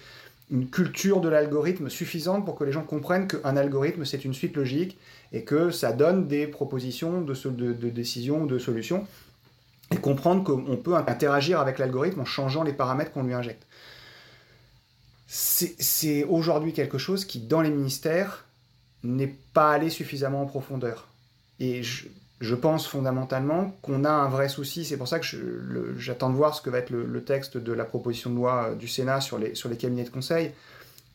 [0.51, 4.55] une culture de l'algorithme suffisante pour que les gens comprennent qu'un algorithme c'est une suite
[4.55, 4.99] logique
[5.31, 9.07] et que ça donne des propositions de, de, de décisions, de solutions
[9.91, 13.65] et comprendre qu'on peut interagir avec l'algorithme en changeant les paramètres qu'on lui injecte
[15.33, 18.43] c'est aujourd'hui quelque chose qui, dans les ministères,
[19.03, 21.07] n'est pas allé suffisamment en profondeur.
[21.61, 24.83] Et je, pense fondamentalement qu'on a un vrai souci.
[24.83, 25.25] C'est pour ça que
[25.97, 28.75] j'attends de voir ce que va être le, texte de la proposition de loi euh,
[28.75, 30.51] du Sénat sur les, sur les cabinets de conseil.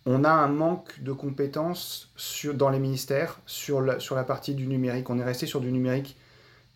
[0.07, 2.09] On a un manque de compétences
[2.55, 5.11] dans les ministères sur la, sur la partie du numérique.
[5.11, 6.17] On est resté sur du numérique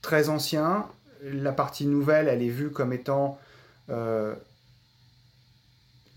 [0.03, 0.87] très ancien.
[1.22, 3.38] La partie nouvelle, elle est vue comme étant
[3.88, 4.35] euh,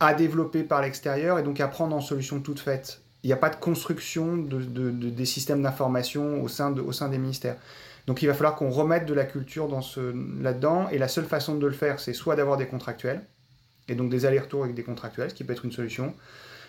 [0.06, 3.02] à développer par l'extérieur et donc à prendre en solution toute faite.
[3.24, 4.60] Il n'y a pas de construction de,
[4.92, 7.56] des systèmes d'information au, sein des ministères.
[8.06, 9.70] Donc il va falloir qu'on remette de la culture
[10.42, 13.22] là-dedans, et la seule façon de le faire, c'est soit d'avoir des contractuels,
[13.88, 16.14] et donc des allers-retours avec des contractuels, ce qui peut être une solution.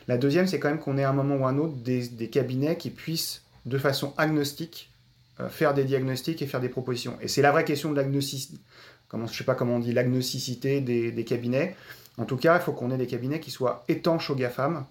[0.07, 2.77] La deuxième, c'est quand même qu'on ait à un moment ou un autre des, cabinets
[2.77, 4.93] qui puissent, de façon agnostique,
[5.41, 7.17] euh, faire des diagnostics et faire des propositions.
[7.21, 8.59] Et c'est la vraie question de l'agnosticité,
[9.15, 11.77] comment, je sais pas comment on dit, l'agnosticité des, cabinets.
[12.19, 14.85] En tout cas, il faut qu'on ait des cabinets qui soient étanches aux GAFAM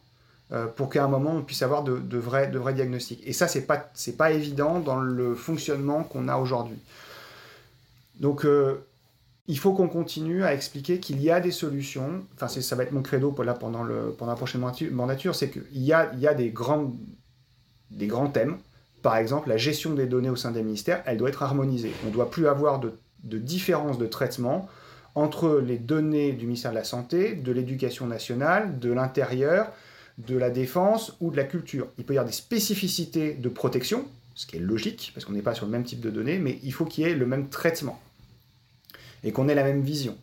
[0.53, 3.21] euh, pour qu'à un moment on puisse avoir de, vrais, diagnostics.
[3.25, 6.77] Et ça, c'est pas, pas évident dans le fonctionnement qu'on a aujourd'hui.
[8.17, 8.85] Donc, euh,
[9.47, 12.23] il faut qu'on continue à expliquer qu'il y a des solutions.
[12.35, 15.83] Enfin, ça va être mon credo là, pendant, le, pendant la prochaine mandature, c'est qu'il
[15.83, 16.93] y a, il y a des, grands,
[17.91, 18.57] des grands thèmes.
[19.01, 21.91] Par exemple, la gestion des données au sein des ministères, elle doit être harmonisée.
[22.05, 24.69] On ne doit plus avoir de, de différence de traitement
[25.15, 29.71] entre les données du ministère de la Santé, de l'Éducation nationale, de l'Intérieur,
[30.17, 31.87] de la Défense ou de la Culture.
[31.97, 34.05] Il peut y avoir des spécificités de protection,
[34.35, 36.59] ce qui est logique, parce qu'on n'est pas sur le même type de données, mais
[36.63, 37.99] il faut qu'il y ait le même traitement
[39.23, 40.17] et qu'on ait la même vision.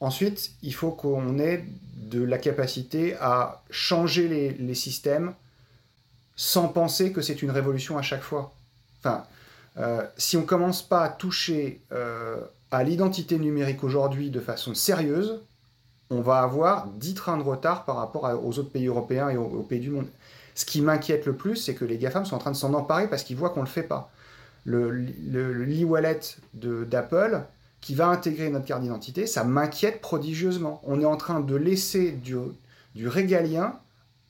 [0.00, 1.64] Ensuite, il faut qu'on ait
[1.96, 5.34] de la capacité à changer les, systèmes
[6.34, 8.52] sans penser que c'est une révolution à chaque fois.
[8.98, 9.24] Enfin,
[9.78, 15.40] euh, si on commence pas à toucher euh, à l'identité numérique aujourd'hui de façon sérieuse,
[16.10, 19.62] on va avoir 10 trains de retard par rapport aux autres pays européens et aux,
[19.62, 20.08] pays du monde.
[20.54, 23.08] Ce qui m'inquiète le plus, c'est que les GAFAM sont en train de s'en emparer
[23.08, 24.10] parce qu'ils voient qu'on ne le fait pas.
[24.64, 26.20] Le, l'e-wallet
[26.54, 27.42] d'Apple,
[27.80, 30.80] qui va intégrer notre carte d'identité, ça m'inquiète prodigieusement.
[30.84, 33.78] On est en train de laisser du, régalien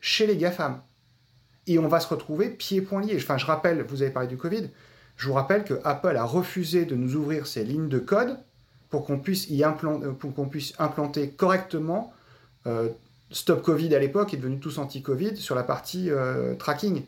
[0.01, 0.81] chez les GAFAM.
[1.67, 3.17] Et on va se retrouver pieds-poings liés.
[3.17, 4.71] Enfin, je rappelle, vous avez parlé du Covid,
[5.17, 8.39] je vous rappelle que Apple a refusé de nous ouvrir ses lignes de code
[8.91, 12.13] pour qu'on puisse, y implanter, euh, puisse implanter correctement
[12.67, 12.89] euh,
[13.33, 17.03] Stop Covid à l'époque est devenu tous anti-Covid sur la partie euh, tracking.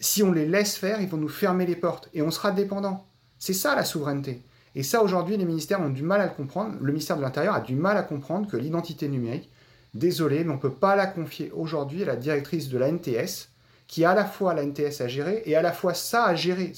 [0.00, 3.06] Si on les laisse faire, ils vont nous fermer les portes et on sera dépendant.
[3.38, 4.42] C'est ça la souveraineté.
[4.74, 6.74] Et ça, aujourd'hui, les ministères ont du mal à le comprendre.
[6.80, 9.48] Le ministère de l'Intérieur a du mal à comprendre que l'identité numérique,
[9.94, 13.48] désolé, mais on ne peut pas la confier aujourd'hui à la directrice de la NTS,
[13.86, 16.34] qui a à la fois la NTS à gérer et à la fois ça à
[16.34, 16.72] gérer.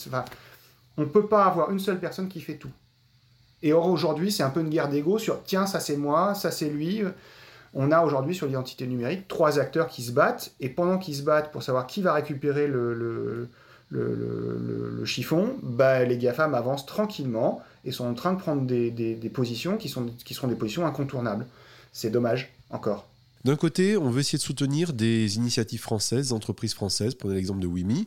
[0.96, 2.70] On ne peut pas avoir une seule personne qui fait tout.
[3.62, 6.50] Et or, aujourd'hui, c'est un peu une guerre d'ego sur tiens, ça c'est moi, ça
[6.50, 7.02] c'est lui.
[7.74, 11.22] On a aujourd'hui sur l'identité numérique trois acteurs qui se battent, et pendant qu'ils se
[11.22, 13.48] battent pour savoir qui va récupérer le, le,
[13.90, 19.28] le, chiffon, bah, les GAFAM avancent tranquillement et sont en train de prendre des, des,
[19.28, 21.46] positions qui, sont, qui seront des positions incontournables.
[21.92, 23.06] C'est dommage, encore.
[23.44, 27.14] D'un côté, on veut essayer de soutenir des initiatives françaises, entreprises françaises.
[27.14, 28.06] Prenez l'exemple de Wimi.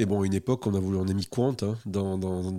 [0.00, 2.52] Et bon, à une époque, on a voulu, mis Quant hein, dans, dans,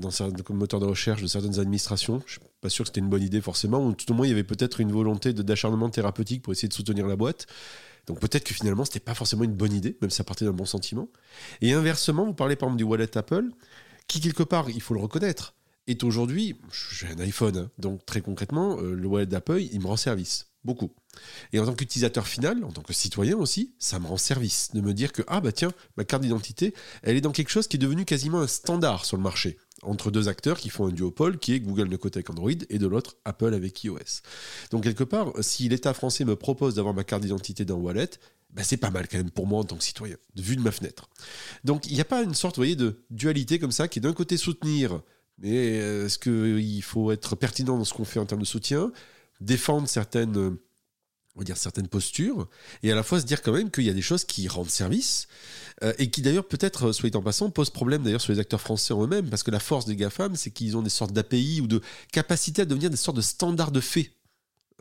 [0.44, 2.22] comme moteur de recherche de certaines administrations.
[2.26, 3.86] Je suis pas sûr que c'était une bonne idée forcément.
[3.86, 6.74] Ou tout au moins, il y avait peut-être une volonté d'acharnement thérapeutique pour essayer de
[6.74, 7.48] soutenir la boîte.
[8.08, 10.52] Donc peut-être que finalement, c'était pas forcément une bonne idée, même si ça partait d'un
[10.52, 11.08] bon sentiment.
[11.62, 13.50] Et inversement, vous parlez par exemple du wallet Apple,
[14.08, 15.54] qui quelque part, il faut le reconnaître,
[15.88, 16.60] est aujourd'hui,
[16.92, 20.48] j'ai un iPhone, hein, donc très concrètement, euh, le wallet d'Apple, il me rend service.
[20.64, 20.92] Beaucoup.
[21.54, 24.82] Et en tant qu'utilisateur final, en tant que citoyen aussi, ça me rend service de
[24.82, 27.78] me dire que, ah bah tiens, ma carte d'identité, elle est dans quelque chose qui
[27.78, 31.40] est devenu quasiment un standard sur le marché, entre deux acteurs qui font un duopole,
[31.40, 34.22] qui est Google de côté avec Android et de l'autre Apple avec iOS.
[34.72, 38.12] Donc quelque part, si l'État français me propose d'avoir ma carte d'identité dans Wallet,
[38.52, 40.72] bah c'est pas mal quand même pour moi en tant que citoyen, vu de ma
[40.72, 41.10] fenêtre.
[41.64, 44.02] Donc il n'y a pas une sorte, vous voyez, de dualité comme ça, qui est
[44.02, 45.02] d'un côté soutenir,
[45.38, 48.92] mais est-ce qu'il faut être pertinent dans ce qu'on fait en termes de soutien
[49.42, 50.58] défendre certaines,
[51.36, 52.48] on va dire certaines postures,
[52.84, 54.70] et à la fois se dire quand même qu'il y a des choses qui rendent
[54.70, 55.28] service,
[55.84, 58.94] euh, et qui d'ailleurs peut-être, soit en passant, posent problème d'ailleurs sur les acteurs français
[58.94, 61.68] en eux-mêmes, parce que la force des GAFAM, c'est qu'ils ont des sortes d'API ou
[61.68, 64.12] de capacité à devenir des sortes de standards de fait.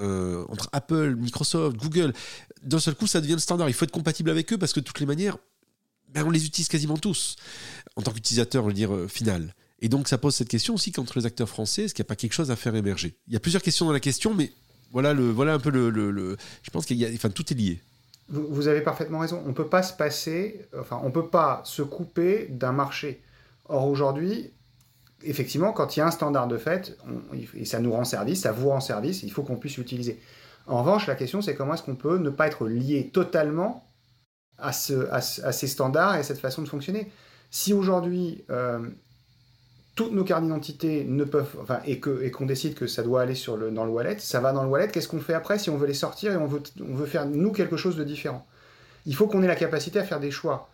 [0.00, 2.12] Euh, entre Apple, Microsoft, Google,
[2.62, 3.68] d'un seul coup ça devient le standard.
[3.68, 5.38] Il faut être compatible avec eux parce que de toutes les manières,
[6.08, 7.36] ben, on les utilise quasiment tous
[7.96, 9.54] en tant qu'utilisateur, on dire, euh, final.
[9.80, 12.10] Et donc ça pose cette question aussi qu'entre les acteurs français, est-ce qu'il n'y a
[12.10, 13.16] pas quelque chose à faire émerger?
[13.26, 14.52] Il y a plusieurs questions dans la question, mais
[14.90, 16.36] voilà, le, voilà un peu le...
[16.62, 17.08] je pense qu'il y a...
[17.14, 17.80] Enfin, tout est lié.
[18.28, 19.42] Vous, avez parfaitement raison.
[19.46, 23.22] On ne peut pas se passer, enfin, on peut pas se couper d'un marché.
[23.68, 24.52] Or, aujourd'hui,
[25.22, 26.98] effectivement, quand il y a un standard de fait,
[27.54, 30.20] et ça nous rend service, ça vous rend service, il faut qu'on puisse l'utiliser.
[30.66, 33.88] En revanche, la question, c'est comment est-ce qu'on peut ne pas être lié totalement
[34.58, 37.10] à, ce, à, ces standards et à cette façon de fonctionner?
[37.50, 38.80] Si aujourd'hui, euh,
[39.98, 43.20] toutes nos cartes d'identité ne peuvent, enfin, et qu'on et qu'on décide que ça doit
[43.20, 44.86] aller sur le, dans le wallet, ça va dans le wallet.
[44.86, 47.76] Qu'est-ce qu'on fait après si on veut les sortir et on veut, faire nous quelque
[47.76, 48.46] chose de différent?
[49.06, 50.70] Il faut qu'on ait la capacité à faire des choix.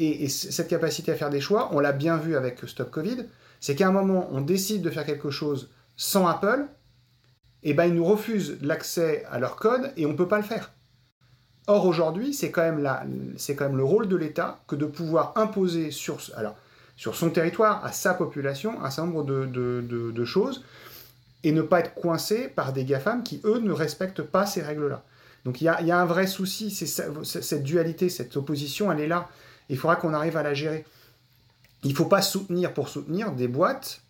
[0.00, 3.26] Et, cette capacité à faire des choix, on l'a bien vu avec Stop Covid,
[3.60, 6.66] c'est qu'à un moment, on décide de faire quelque chose sans Apple,
[7.62, 10.72] et ben ils nous refusent l'accès à leur code et on peut pas le faire.
[11.68, 15.34] Or aujourd'hui, c'est quand même c'est quand même le rôle de l'État que de pouvoir
[15.36, 16.56] imposer sur, alors
[16.96, 20.64] sur son territoire, à sa population, un certain nombre de, choses,
[21.44, 25.04] et ne pas être coincé par des GAFAM qui, eux, ne respectent pas ces règles-là.
[25.44, 26.86] Donc il y a, un vrai souci, c'est
[27.24, 29.28] cette dualité, cette opposition, elle est là.
[29.68, 30.84] Il faudra qu'on arrive à la gérer.
[31.84, 34.00] Il ne faut pas soutenir pour soutenir des boîtes,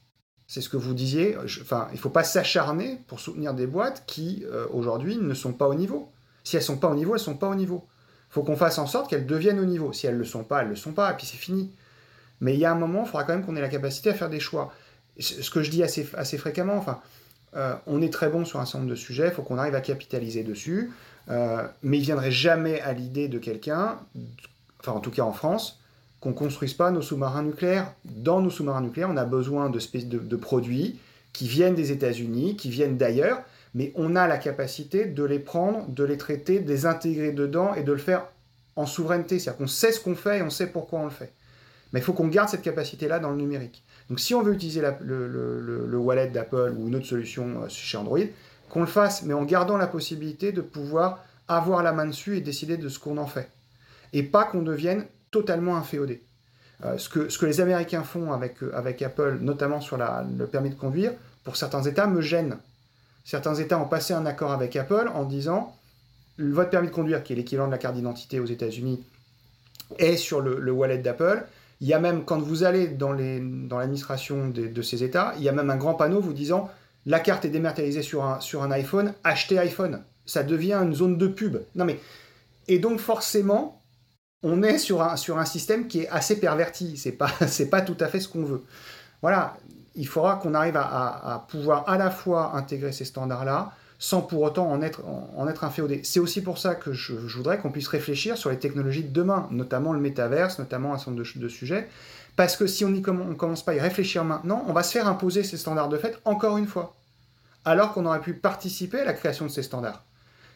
[0.46, 4.04] c'est ce que vous disiez, enfin, il ne faut pas s'acharner pour soutenir des boîtes
[4.06, 6.10] qui, euh, aujourd'hui, ne sont pas au niveau.
[6.44, 7.84] Si elles ne sont pas au niveau, elles ne sont pas au niveau.
[8.30, 9.92] Il faut qu'on fasse en sorte qu'elles deviennent au niveau.
[9.92, 11.72] Si elles ne le sont pas, elles ne le sont pas, et puis c'est fini.
[12.40, 14.14] Mais il y a un moment, il faudra quand même qu'on ait la capacité à
[14.14, 14.72] faire des choix.
[15.18, 17.00] Ce que je dis assez, fréquemment, enfin,
[17.54, 19.74] euh, on est très bon sur un certain nombre de sujets, il faut qu'on arrive
[19.74, 20.92] à capitaliser dessus,
[21.30, 23.98] euh, mais il viendrait jamais à l'idée de quelqu'un,
[24.80, 25.80] enfin en tout cas en France,
[26.20, 27.92] qu'on ne construise pas nos sous-marins nucléaires.
[28.04, 29.78] Dans nos sous-marins nucléaires, on a besoin de,
[30.18, 30.98] de produits
[31.32, 33.42] qui viennent des États-Unis, qui viennent d'ailleurs,
[33.74, 37.74] mais on a la capacité de les prendre, de les traiter, de les intégrer dedans
[37.74, 38.26] et de le faire
[38.74, 39.38] en souveraineté.
[39.38, 41.32] C'est-à-dire qu'on sait ce qu'on fait et on sait pourquoi on le fait.
[41.96, 43.82] Mais il faut qu'on garde cette capacité-là dans le numérique.
[44.10, 48.18] Donc si on veut utiliser le, wallet d'Apple ou une autre solution euh, chez Android,
[48.68, 52.42] qu'on le fasse, mais en gardant la possibilité de pouvoir avoir la main dessus et
[52.42, 53.48] décider de ce qu'on en fait.
[54.12, 56.22] Et pas qu'on devienne totalement inféodé.
[56.84, 60.46] Euh, ce, que, ce que les Américains font avec, euh, avec Apple, notamment sur le
[60.46, 61.12] permis de conduire,
[61.44, 62.58] pour certains États me gêne.
[63.24, 65.74] Certains États ont passé un accord avec Apple en disant
[66.36, 69.02] votre permis de conduire, qui est l'équivalent de la carte d'identité aux États-Unis,
[69.98, 71.46] est sur le wallet d'Apple
[71.80, 75.52] il y a même, quand vous allez dans l'administration de, ces États, il y a
[75.52, 76.70] même un grand panneau vous disant
[77.04, 80.02] la carte est dématérialisée sur un, sur un iPhone, achetez iPhone.
[80.24, 81.58] Ça devient une zone de pub.
[81.74, 82.00] Non mais,
[82.66, 83.82] et donc forcément,
[84.42, 86.96] on est sur un, sur un système qui est assez perverti.
[86.96, 87.30] C'est pas,
[87.70, 88.62] pas tout à fait ce qu'on veut.
[89.22, 89.56] Voilà,
[89.94, 94.70] il faudra qu'on arrive à, pouvoir à la fois intégrer ces standards-là, sans pour autant
[94.70, 96.00] en être, en, être inféodé.
[96.04, 99.48] C'est aussi pour ça que je, voudrais qu'on puisse réfléchir sur les technologies de demain,
[99.50, 101.88] notamment le métaverse, notamment un certain nombre de, sujets,
[102.36, 105.08] Parce que si on ne commence pas à y réfléchir maintenant, on va se faire
[105.08, 106.94] imposer ces standards de fait encore une fois,
[107.64, 110.04] alors qu'on aurait pu participer à la création de ces standards.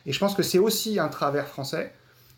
[0.07, 1.92] Et je pense que c'est aussi un travers français,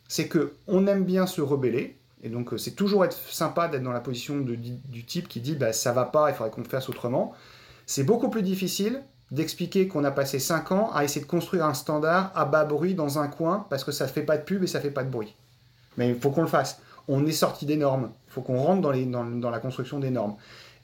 [0.08, 3.92] c'est que on aime bien se rebeller, et donc c'est toujours être sympa d'être dans
[3.92, 7.34] la position du type qui dit bah, ça va pas, il faudrait qu'on fasse autrement.
[7.86, 11.72] C'est beaucoup plus difficile d'expliquer qu'on a passé 5 ans à essayer de construire un
[11.72, 14.62] standard à bas bruit dans un coin parce que ça ne fait pas de pub
[14.62, 15.34] et ça ne fait pas de bruit.
[15.96, 16.80] Mais il faut qu'on le fasse.
[17.08, 18.10] On est sorti des normes.
[18.28, 20.36] Il faut qu'on rentre dans, la construction des normes.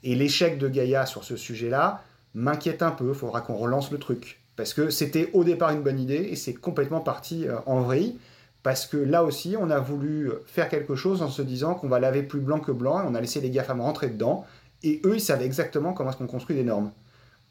[0.03, 2.01] Et l'échec de Gaïa sur ce sujet-là
[2.33, 3.09] m'inquiète un peu.
[3.09, 4.41] Il faudra qu'on relance le truc.
[4.55, 8.17] Parce que c'était au départ une bonne idée et c'est complètement parti euh, en vrille.
[8.63, 11.99] Parce que là aussi, on a voulu faire quelque chose en se disant qu'on va
[11.99, 14.45] laver plus blanc que blanc et on a laissé les GAFAM rentrer dedans.
[14.81, 16.91] Et eux, ils savaient exactement comment est-ce qu'on construit des normes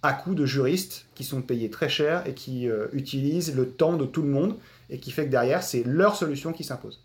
[0.02, 3.96] à coût de juristes qui sont payés très cher et qui euh, utilisent le temps
[3.96, 4.56] de tout le monde
[4.90, 7.02] et qui fait que derrière, c'est leur solution qui s'impose.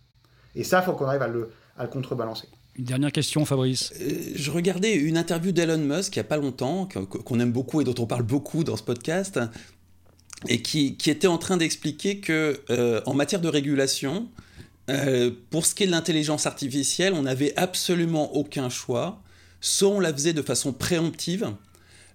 [0.56, 1.50] Et ça, il faut qu'on arrive à le,
[1.90, 2.48] contrebalancer.
[2.76, 3.94] Une dernière question, Fabrice.
[4.00, 7.82] Euh, je regardais une interview d'Elon Musk il n'y a pas longtemps, qu'on aime beaucoup
[7.82, 9.40] et dont on parle beaucoup dans ce podcast,
[10.48, 14.28] et qui, était en train d'expliquer que euh, en matière de régulation,
[15.50, 19.22] pour ce qui est de l'intelligence artificielle, on n'avait absolument aucun choix.
[19.62, 21.54] Soit on la faisait de façon préemptive,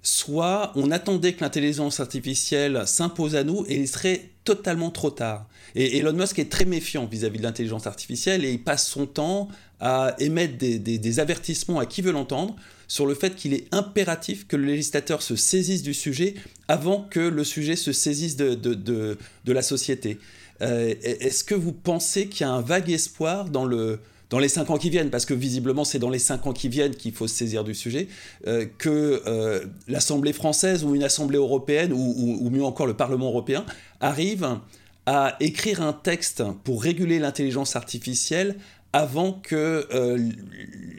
[0.03, 5.47] soit on attendait que l'intelligence artificielle s'impose à nous et il serait totalement trop tard.
[5.75, 9.49] Et Elon Musk est très méfiant vis-à-vis de l'intelligence artificielle et il passe son temps
[9.81, 12.57] à émettre des, avertissements à qui veut l'entendre
[12.89, 16.35] sur le fait qu'il est impératif que le législateur se saisisse du sujet
[16.69, 20.19] avant que le sujet se saisisse de, la société.
[20.63, 24.49] Euh, est-ce que vous pensez qu'il y a un vague espoir dans le, dans les
[24.49, 27.13] cinq ans qui viennent, parce que visiblement c'est dans les cinq ans qui viennent qu'il
[27.13, 28.09] faut se saisir du sujet,
[28.47, 33.65] euh, que euh, l'Assemblée française ou une Assemblée européenne, ou, mieux encore le Parlement européen,
[34.01, 34.59] arrive
[35.07, 38.57] à écrire un texte pour réguler l'intelligence artificielle
[38.93, 40.19] avant que euh,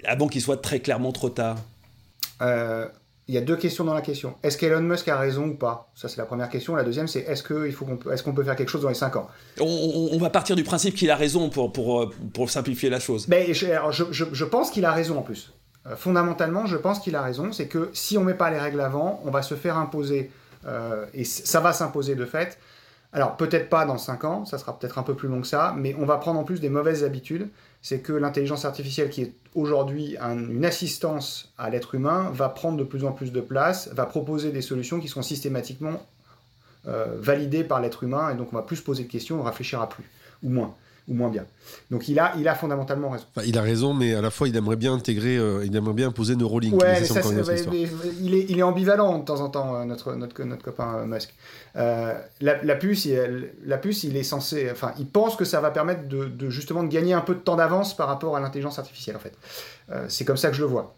[0.05, 1.57] avant qu'il soit très clairement trop tard
[3.29, 4.33] il y a deux questions dans la question.
[4.41, 5.91] Est-ce qu'Elon Musk a raison ou pas?
[5.93, 6.75] Ça, c'est la première question.
[6.75, 9.17] La deuxième, c'est est-ce qu'on peut, est qu'on peut faire quelque chose dans les 5
[9.17, 9.27] ans?
[9.61, 13.27] On, va partir du principe qu'il a raison pour, pour, euh, pour simplifier la chose.
[13.27, 15.53] Mais je, je, je, pense qu'il a raison en plus.
[15.85, 17.51] Euh, fondamentalement, je pense qu'il a raison.
[17.51, 20.31] C'est que si on ne met pas les règles avant, on va se faire imposer,
[20.65, 22.57] euh, et ça va s'imposer de fait.
[23.13, 25.75] Alors, peut-être pas dans 5 ans, ça sera peut-être un peu plus long que ça,
[25.77, 27.49] mais on va prendre en plus des mauvaises habitudes
[27.81, 32.83] c'est que l'intelligence artificielle, qui est aujourd'hui une assistance à l'être humain, va prendre de
[32.83, 36.05] plus en plus de place, va proposer des solutions qui sont systématiquement
[36.87, 39.43] euh, validées par l'être humain, et donc on va plus se poser de questions, on
[39.43, 40.05] réfléchira plus,
[40.43, 40.75] ou moins
[41.09, 41.45] ou moins bien.
[41.89, 43.25] Donc il a, il a fondamentalement raison.
[43.45, 46.09] il a raison, mais à la fois il aimerait bien intégrer, euh, il aimerait bien
[46.09, 46.79] imposer Neuralink.
[46.79, 47.01] Ouais,
[48.21, 51.05] il, est, il est ambivalent de temps en temps, euh, notre, notre, notre copain euh,
[51.05, 51.33] Musk.
[51.75, 56.07] la, puce, il, la puce, il est censé, enfin, il pense que ça va permettre
[56.07, 59.19] de, justement de gagner un peu de temps d'avance par rapport à l'intelligence artificielle, en
[59.19, 59.33] fait.
[60.07, 60.95] c'est comme ça que je le vois.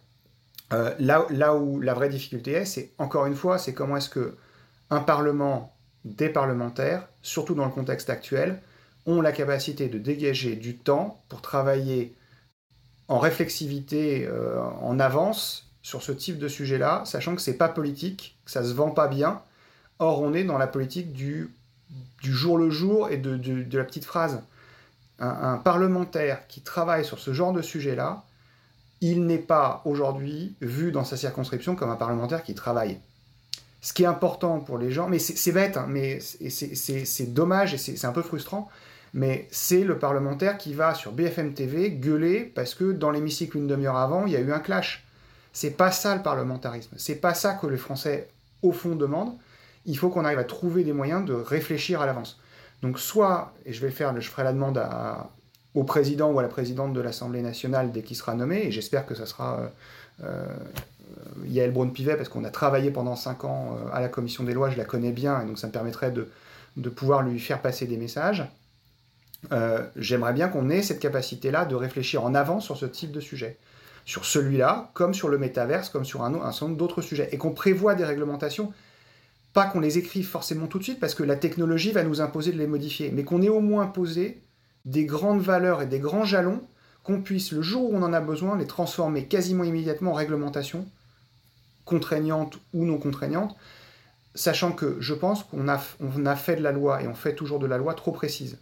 [0.99, 4.35] là, là où la vraie difficulté est, c'est encore une fois, c'est comment est-ce que
[4.89, 8.61] un parlement, des parlementaires, surtout dans le contexte actuel,
[9.05, 12.15] ont la capacité de dégager du temps pour travailler
[13.07, 18.37] en réflexivité, euh, en avance sur ce type de sujet-là, sachant que c'est pas politique,
[18.45, 19.41] que ça se vend pas bien.
[19.99, 21.53] Or, on est dans la politique du,
[22.21, 24.41] du jour le jour et de, de, la petite phrase.
[25.19, 28.23] Un, parlementaire qui travaille sur ce genre de sujet-là,
[29.01, 32.99] il n'est pas aujourd'hui vu dans sa circonscription comme un parlementaire qui travaille.
[33.81, 37.77] Ce qui est important pour les gens, mais c'est bête, hein, mais c'est dommage et
[37.77, 38.69] c'est un peu frustrant,
[39.13, 43.67] mais c'est le parlementaire qui va sur BFM TV gueuler parce que dans l'hémicycle une
[43.67, 45.05] demi-heure avant, il y a eu un clash.
[45.53, 46.91] C'est pas ça le parlementarisme.
[46.97, 48.29] C'est pas ça que les Français,
[48.61, 49.33] au fond, demandent.
[49.85, 52.39] Il faut qu'on arrive à trouver des moyens de réfléchir à l'avance.
[52.81, 54.81] Donc, soit, et je vais faire, je ferai la demande
[55.75, 59.05] au président ou à la présidente de l'Assemblée nationale dès qu'il sera nommé, et j'espère
[59.05, 59.67] que ça sera euh,
[60.23, 60.45] euh,
[61.45, 64.69] Yael Braun-Pivet, parce qu'on a travaillé pendant cinq ans euh, à la commission des lois,
[64.69, 67.97] je la connais bien, et donc ça me permettrait de pouvoir lui faire passer des
[67.97, 68.45] messages.
[69.51, 73.19] Euh, j'aimerais bien qu'on ait cette capacité-là de réfléchir en avance sur ce type de
[73.19, 73.57] sujet.
[74.05, 77.29] Sur celui-là, comme sur le métaverse, comme sur un, un certain nombre d'autres sujets.
[77.31, 78.71] Et qu'on prévoit des réglementations,
[79.53, 82.51] pas qu'on les écrive forcément tout de suite, parce que la technologie va nous imposer
[82.51, 84.41] de les modifier, mais qu'on ait au moins posé
[84.85, 86.61] des grandes valeurs et des grands jalons,
[87.03, 90.87] qu'on puisse, le jour où on en a besoin, les transformer quasiment immédiatement en réglementation,
[91.85, 93.55] contraignante ou non contraignante,
[94.35, 97.35] sachant que je pense qu'on a, on a fait de la loi, et on fait
[97.35, 98.57] toujours de la loi trop précise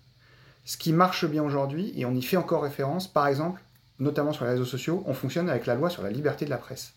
[0.69, 3.59] ce qui marche bien aujourd'hui, et on y fait encore référence, par exemple,
[3.97, 6.57] notamment sur les réseaux sociaux, on fonctionne avec la loi sur la liberté de la
[6.57, 6.93] presse.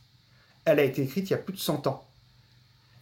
[0.67, 2.05] Elle a été écrite il y a plus de 100 ans.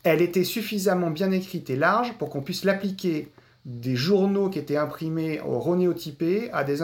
[0.04, 3.32] Elle était suffisamment bien écrite et large pour qu'on puisse l'appliquer
[3.64, 6.76] des journaux qui étaient imprimés au ronéotypé, à des,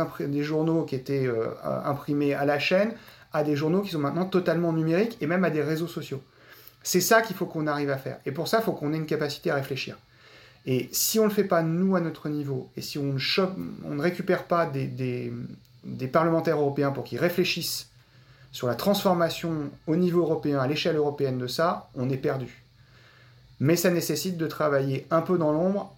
[0.42, 2.92] journaux qui étaient euh, imprimés à la chaîne,
[3.32, 6.24] à des journaux qui sont maintenant totalement numériques et même à des réseaux sociaux.
[6.82, 8.18] C'est ça qu'il faut qu'on arrive à faire.
[8.26, 9.96] Et pour ça, il faut qu'on ait une capacité à réfléchir.
[10.66, 13.18] Et si on ne le fait pas nous à notre niveau, et si on ne,
[13.84, 15.32] on ne récupère pas des,
[16.12, 17.88] parlementaires européens pour qu'ils réfléchissent
[18.50, 22.64] sur la transformation au niveau européen, à l'échelle européenne de ça, on est perdu.
[23.60, 25.94] Mais ça nécessite de travailler un peu dans l'ombre,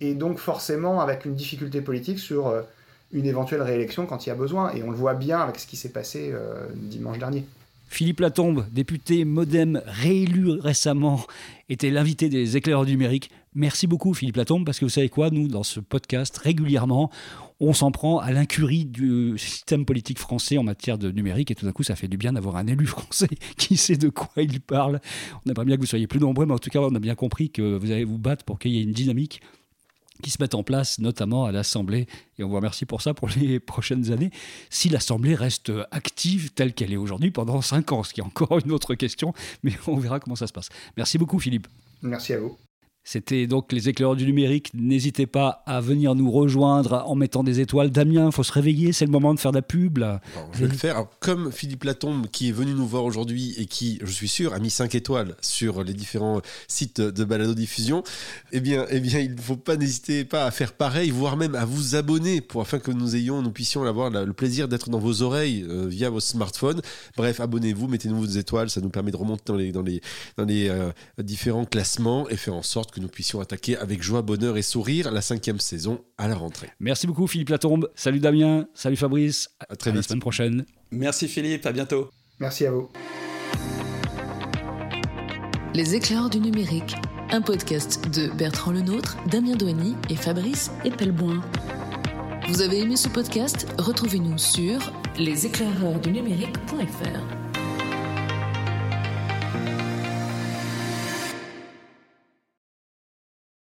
[0.00, 2.62] et donc forcément avec une difficulté politique sur euh,
[3.12, 4.72] une éventuelle réélection quand il y a besoin.
[4.72, 7.46] Et on le voit bien avec ce qui s'est passé euh, dimanche dernier.
[7.90, 11.26] Philippe Latombe, député Modem réélu récemment,
[11.68, 13.30] était l'invité des éclaireurs numériques.
[13.52, 17.10] Merci beaucoup Philippe Latombe, parce que vous savez quoi, nous, dans ce podcast, régulièrement,
[17.58, 21.66] on s'en prend à l'incurie du système politique français en matière de numérique, et tout
[21.66, 23.28] d'un coup, ça fait du bien d'avoir un élu français
[23.58, 25.00] qui sait de quoi il parle.
[25.44, 27.16] On aimerait bien que vous soyez plus nombreux, mais en tout cas, on a bien
[27.16, 29.42] compris que vous allez vous battre pour qu'il y ait une dynamique
[30.20, 32.06] qui se mettent en place, notamment à l'Assemblée,
[32.38, 34.30] et on vous remercie pour ça pour les prochaines années,
[34.70, 38.58] si l'Assemblée reste active telle qu'elle est aujourd'hui pendant cinq ans, ce qui est encore
[38.64, 40.68] une autre question, mais on verra comment ça se passe.
[40.96, 41.66] Merci beaucoup Philippe.
[42.02, 42.56] Merci à vous.
[43.02, 44.70] C'était donc les éclaireurs du numérique.
[44.74, 47.90] N'hésitez pas à venir nous rejoindre en mettant des étoiles.
[47.90, 49.98] Damien, il faut se réveiller, c'est le moment de faire de la pub.
[50.52, 51.06] je vais le faire.
[51.18, 54.58] comme Philippe Latombe, qui est venu nous voir aujourd'hui et qui, je suis sûr, a
[54.58, 58.04] mis 5 étoiles sur les différents sites de balado-diffusion,
[58.52, 61.54] eh bien, eh bien, il ne faut pas n'hésiter pas à faire pareil, voire même
[61.54, 64.98] à vous abonner pour afin que nous ayons, nous puissions avoir le plaisir d'être dans
[64.98, 66.80] vos oreilles euh, via vos smartphones.
[67.16, 70.00] Bref, abonnez-vous, mettez-nous vos étoiles, ça nous permet de remonter dans les, dans les,
[70.36, 74.22] dans les euh, différents classements et faire en sorte que nous puissions attaquer avec joie,
[74.22, 76.70] bonheur et sourire la cinquième saison à la rentrée.
[76.78, 77.90] Merci beaucoup Philippe Latombe.
[77.94, 78.66] Salut Damien.
[78.74, 79.48] Salut Fabrice.
[79.68, 79.96] À très vite.
[79.96, 80.64] la semaine prochaine.
[80.90, 81.66] Merci Philippe.
[81.66, 82.10] À bientôt.
[82.38, 82.88] Merci à vous.
[85.74, 86.96] Les éclairs du numérique.
[87.30, 91.40] Un podcast de Bertrand Lenôtre, Damien Douany et Fabrice Epelboin.
[92.48, 93.68] Vous avez aimé ce podcast?
[93.78, 94.80] Retrouvez-nous sur
[95.16, 97.39] leséclaireursdunumérique.fr.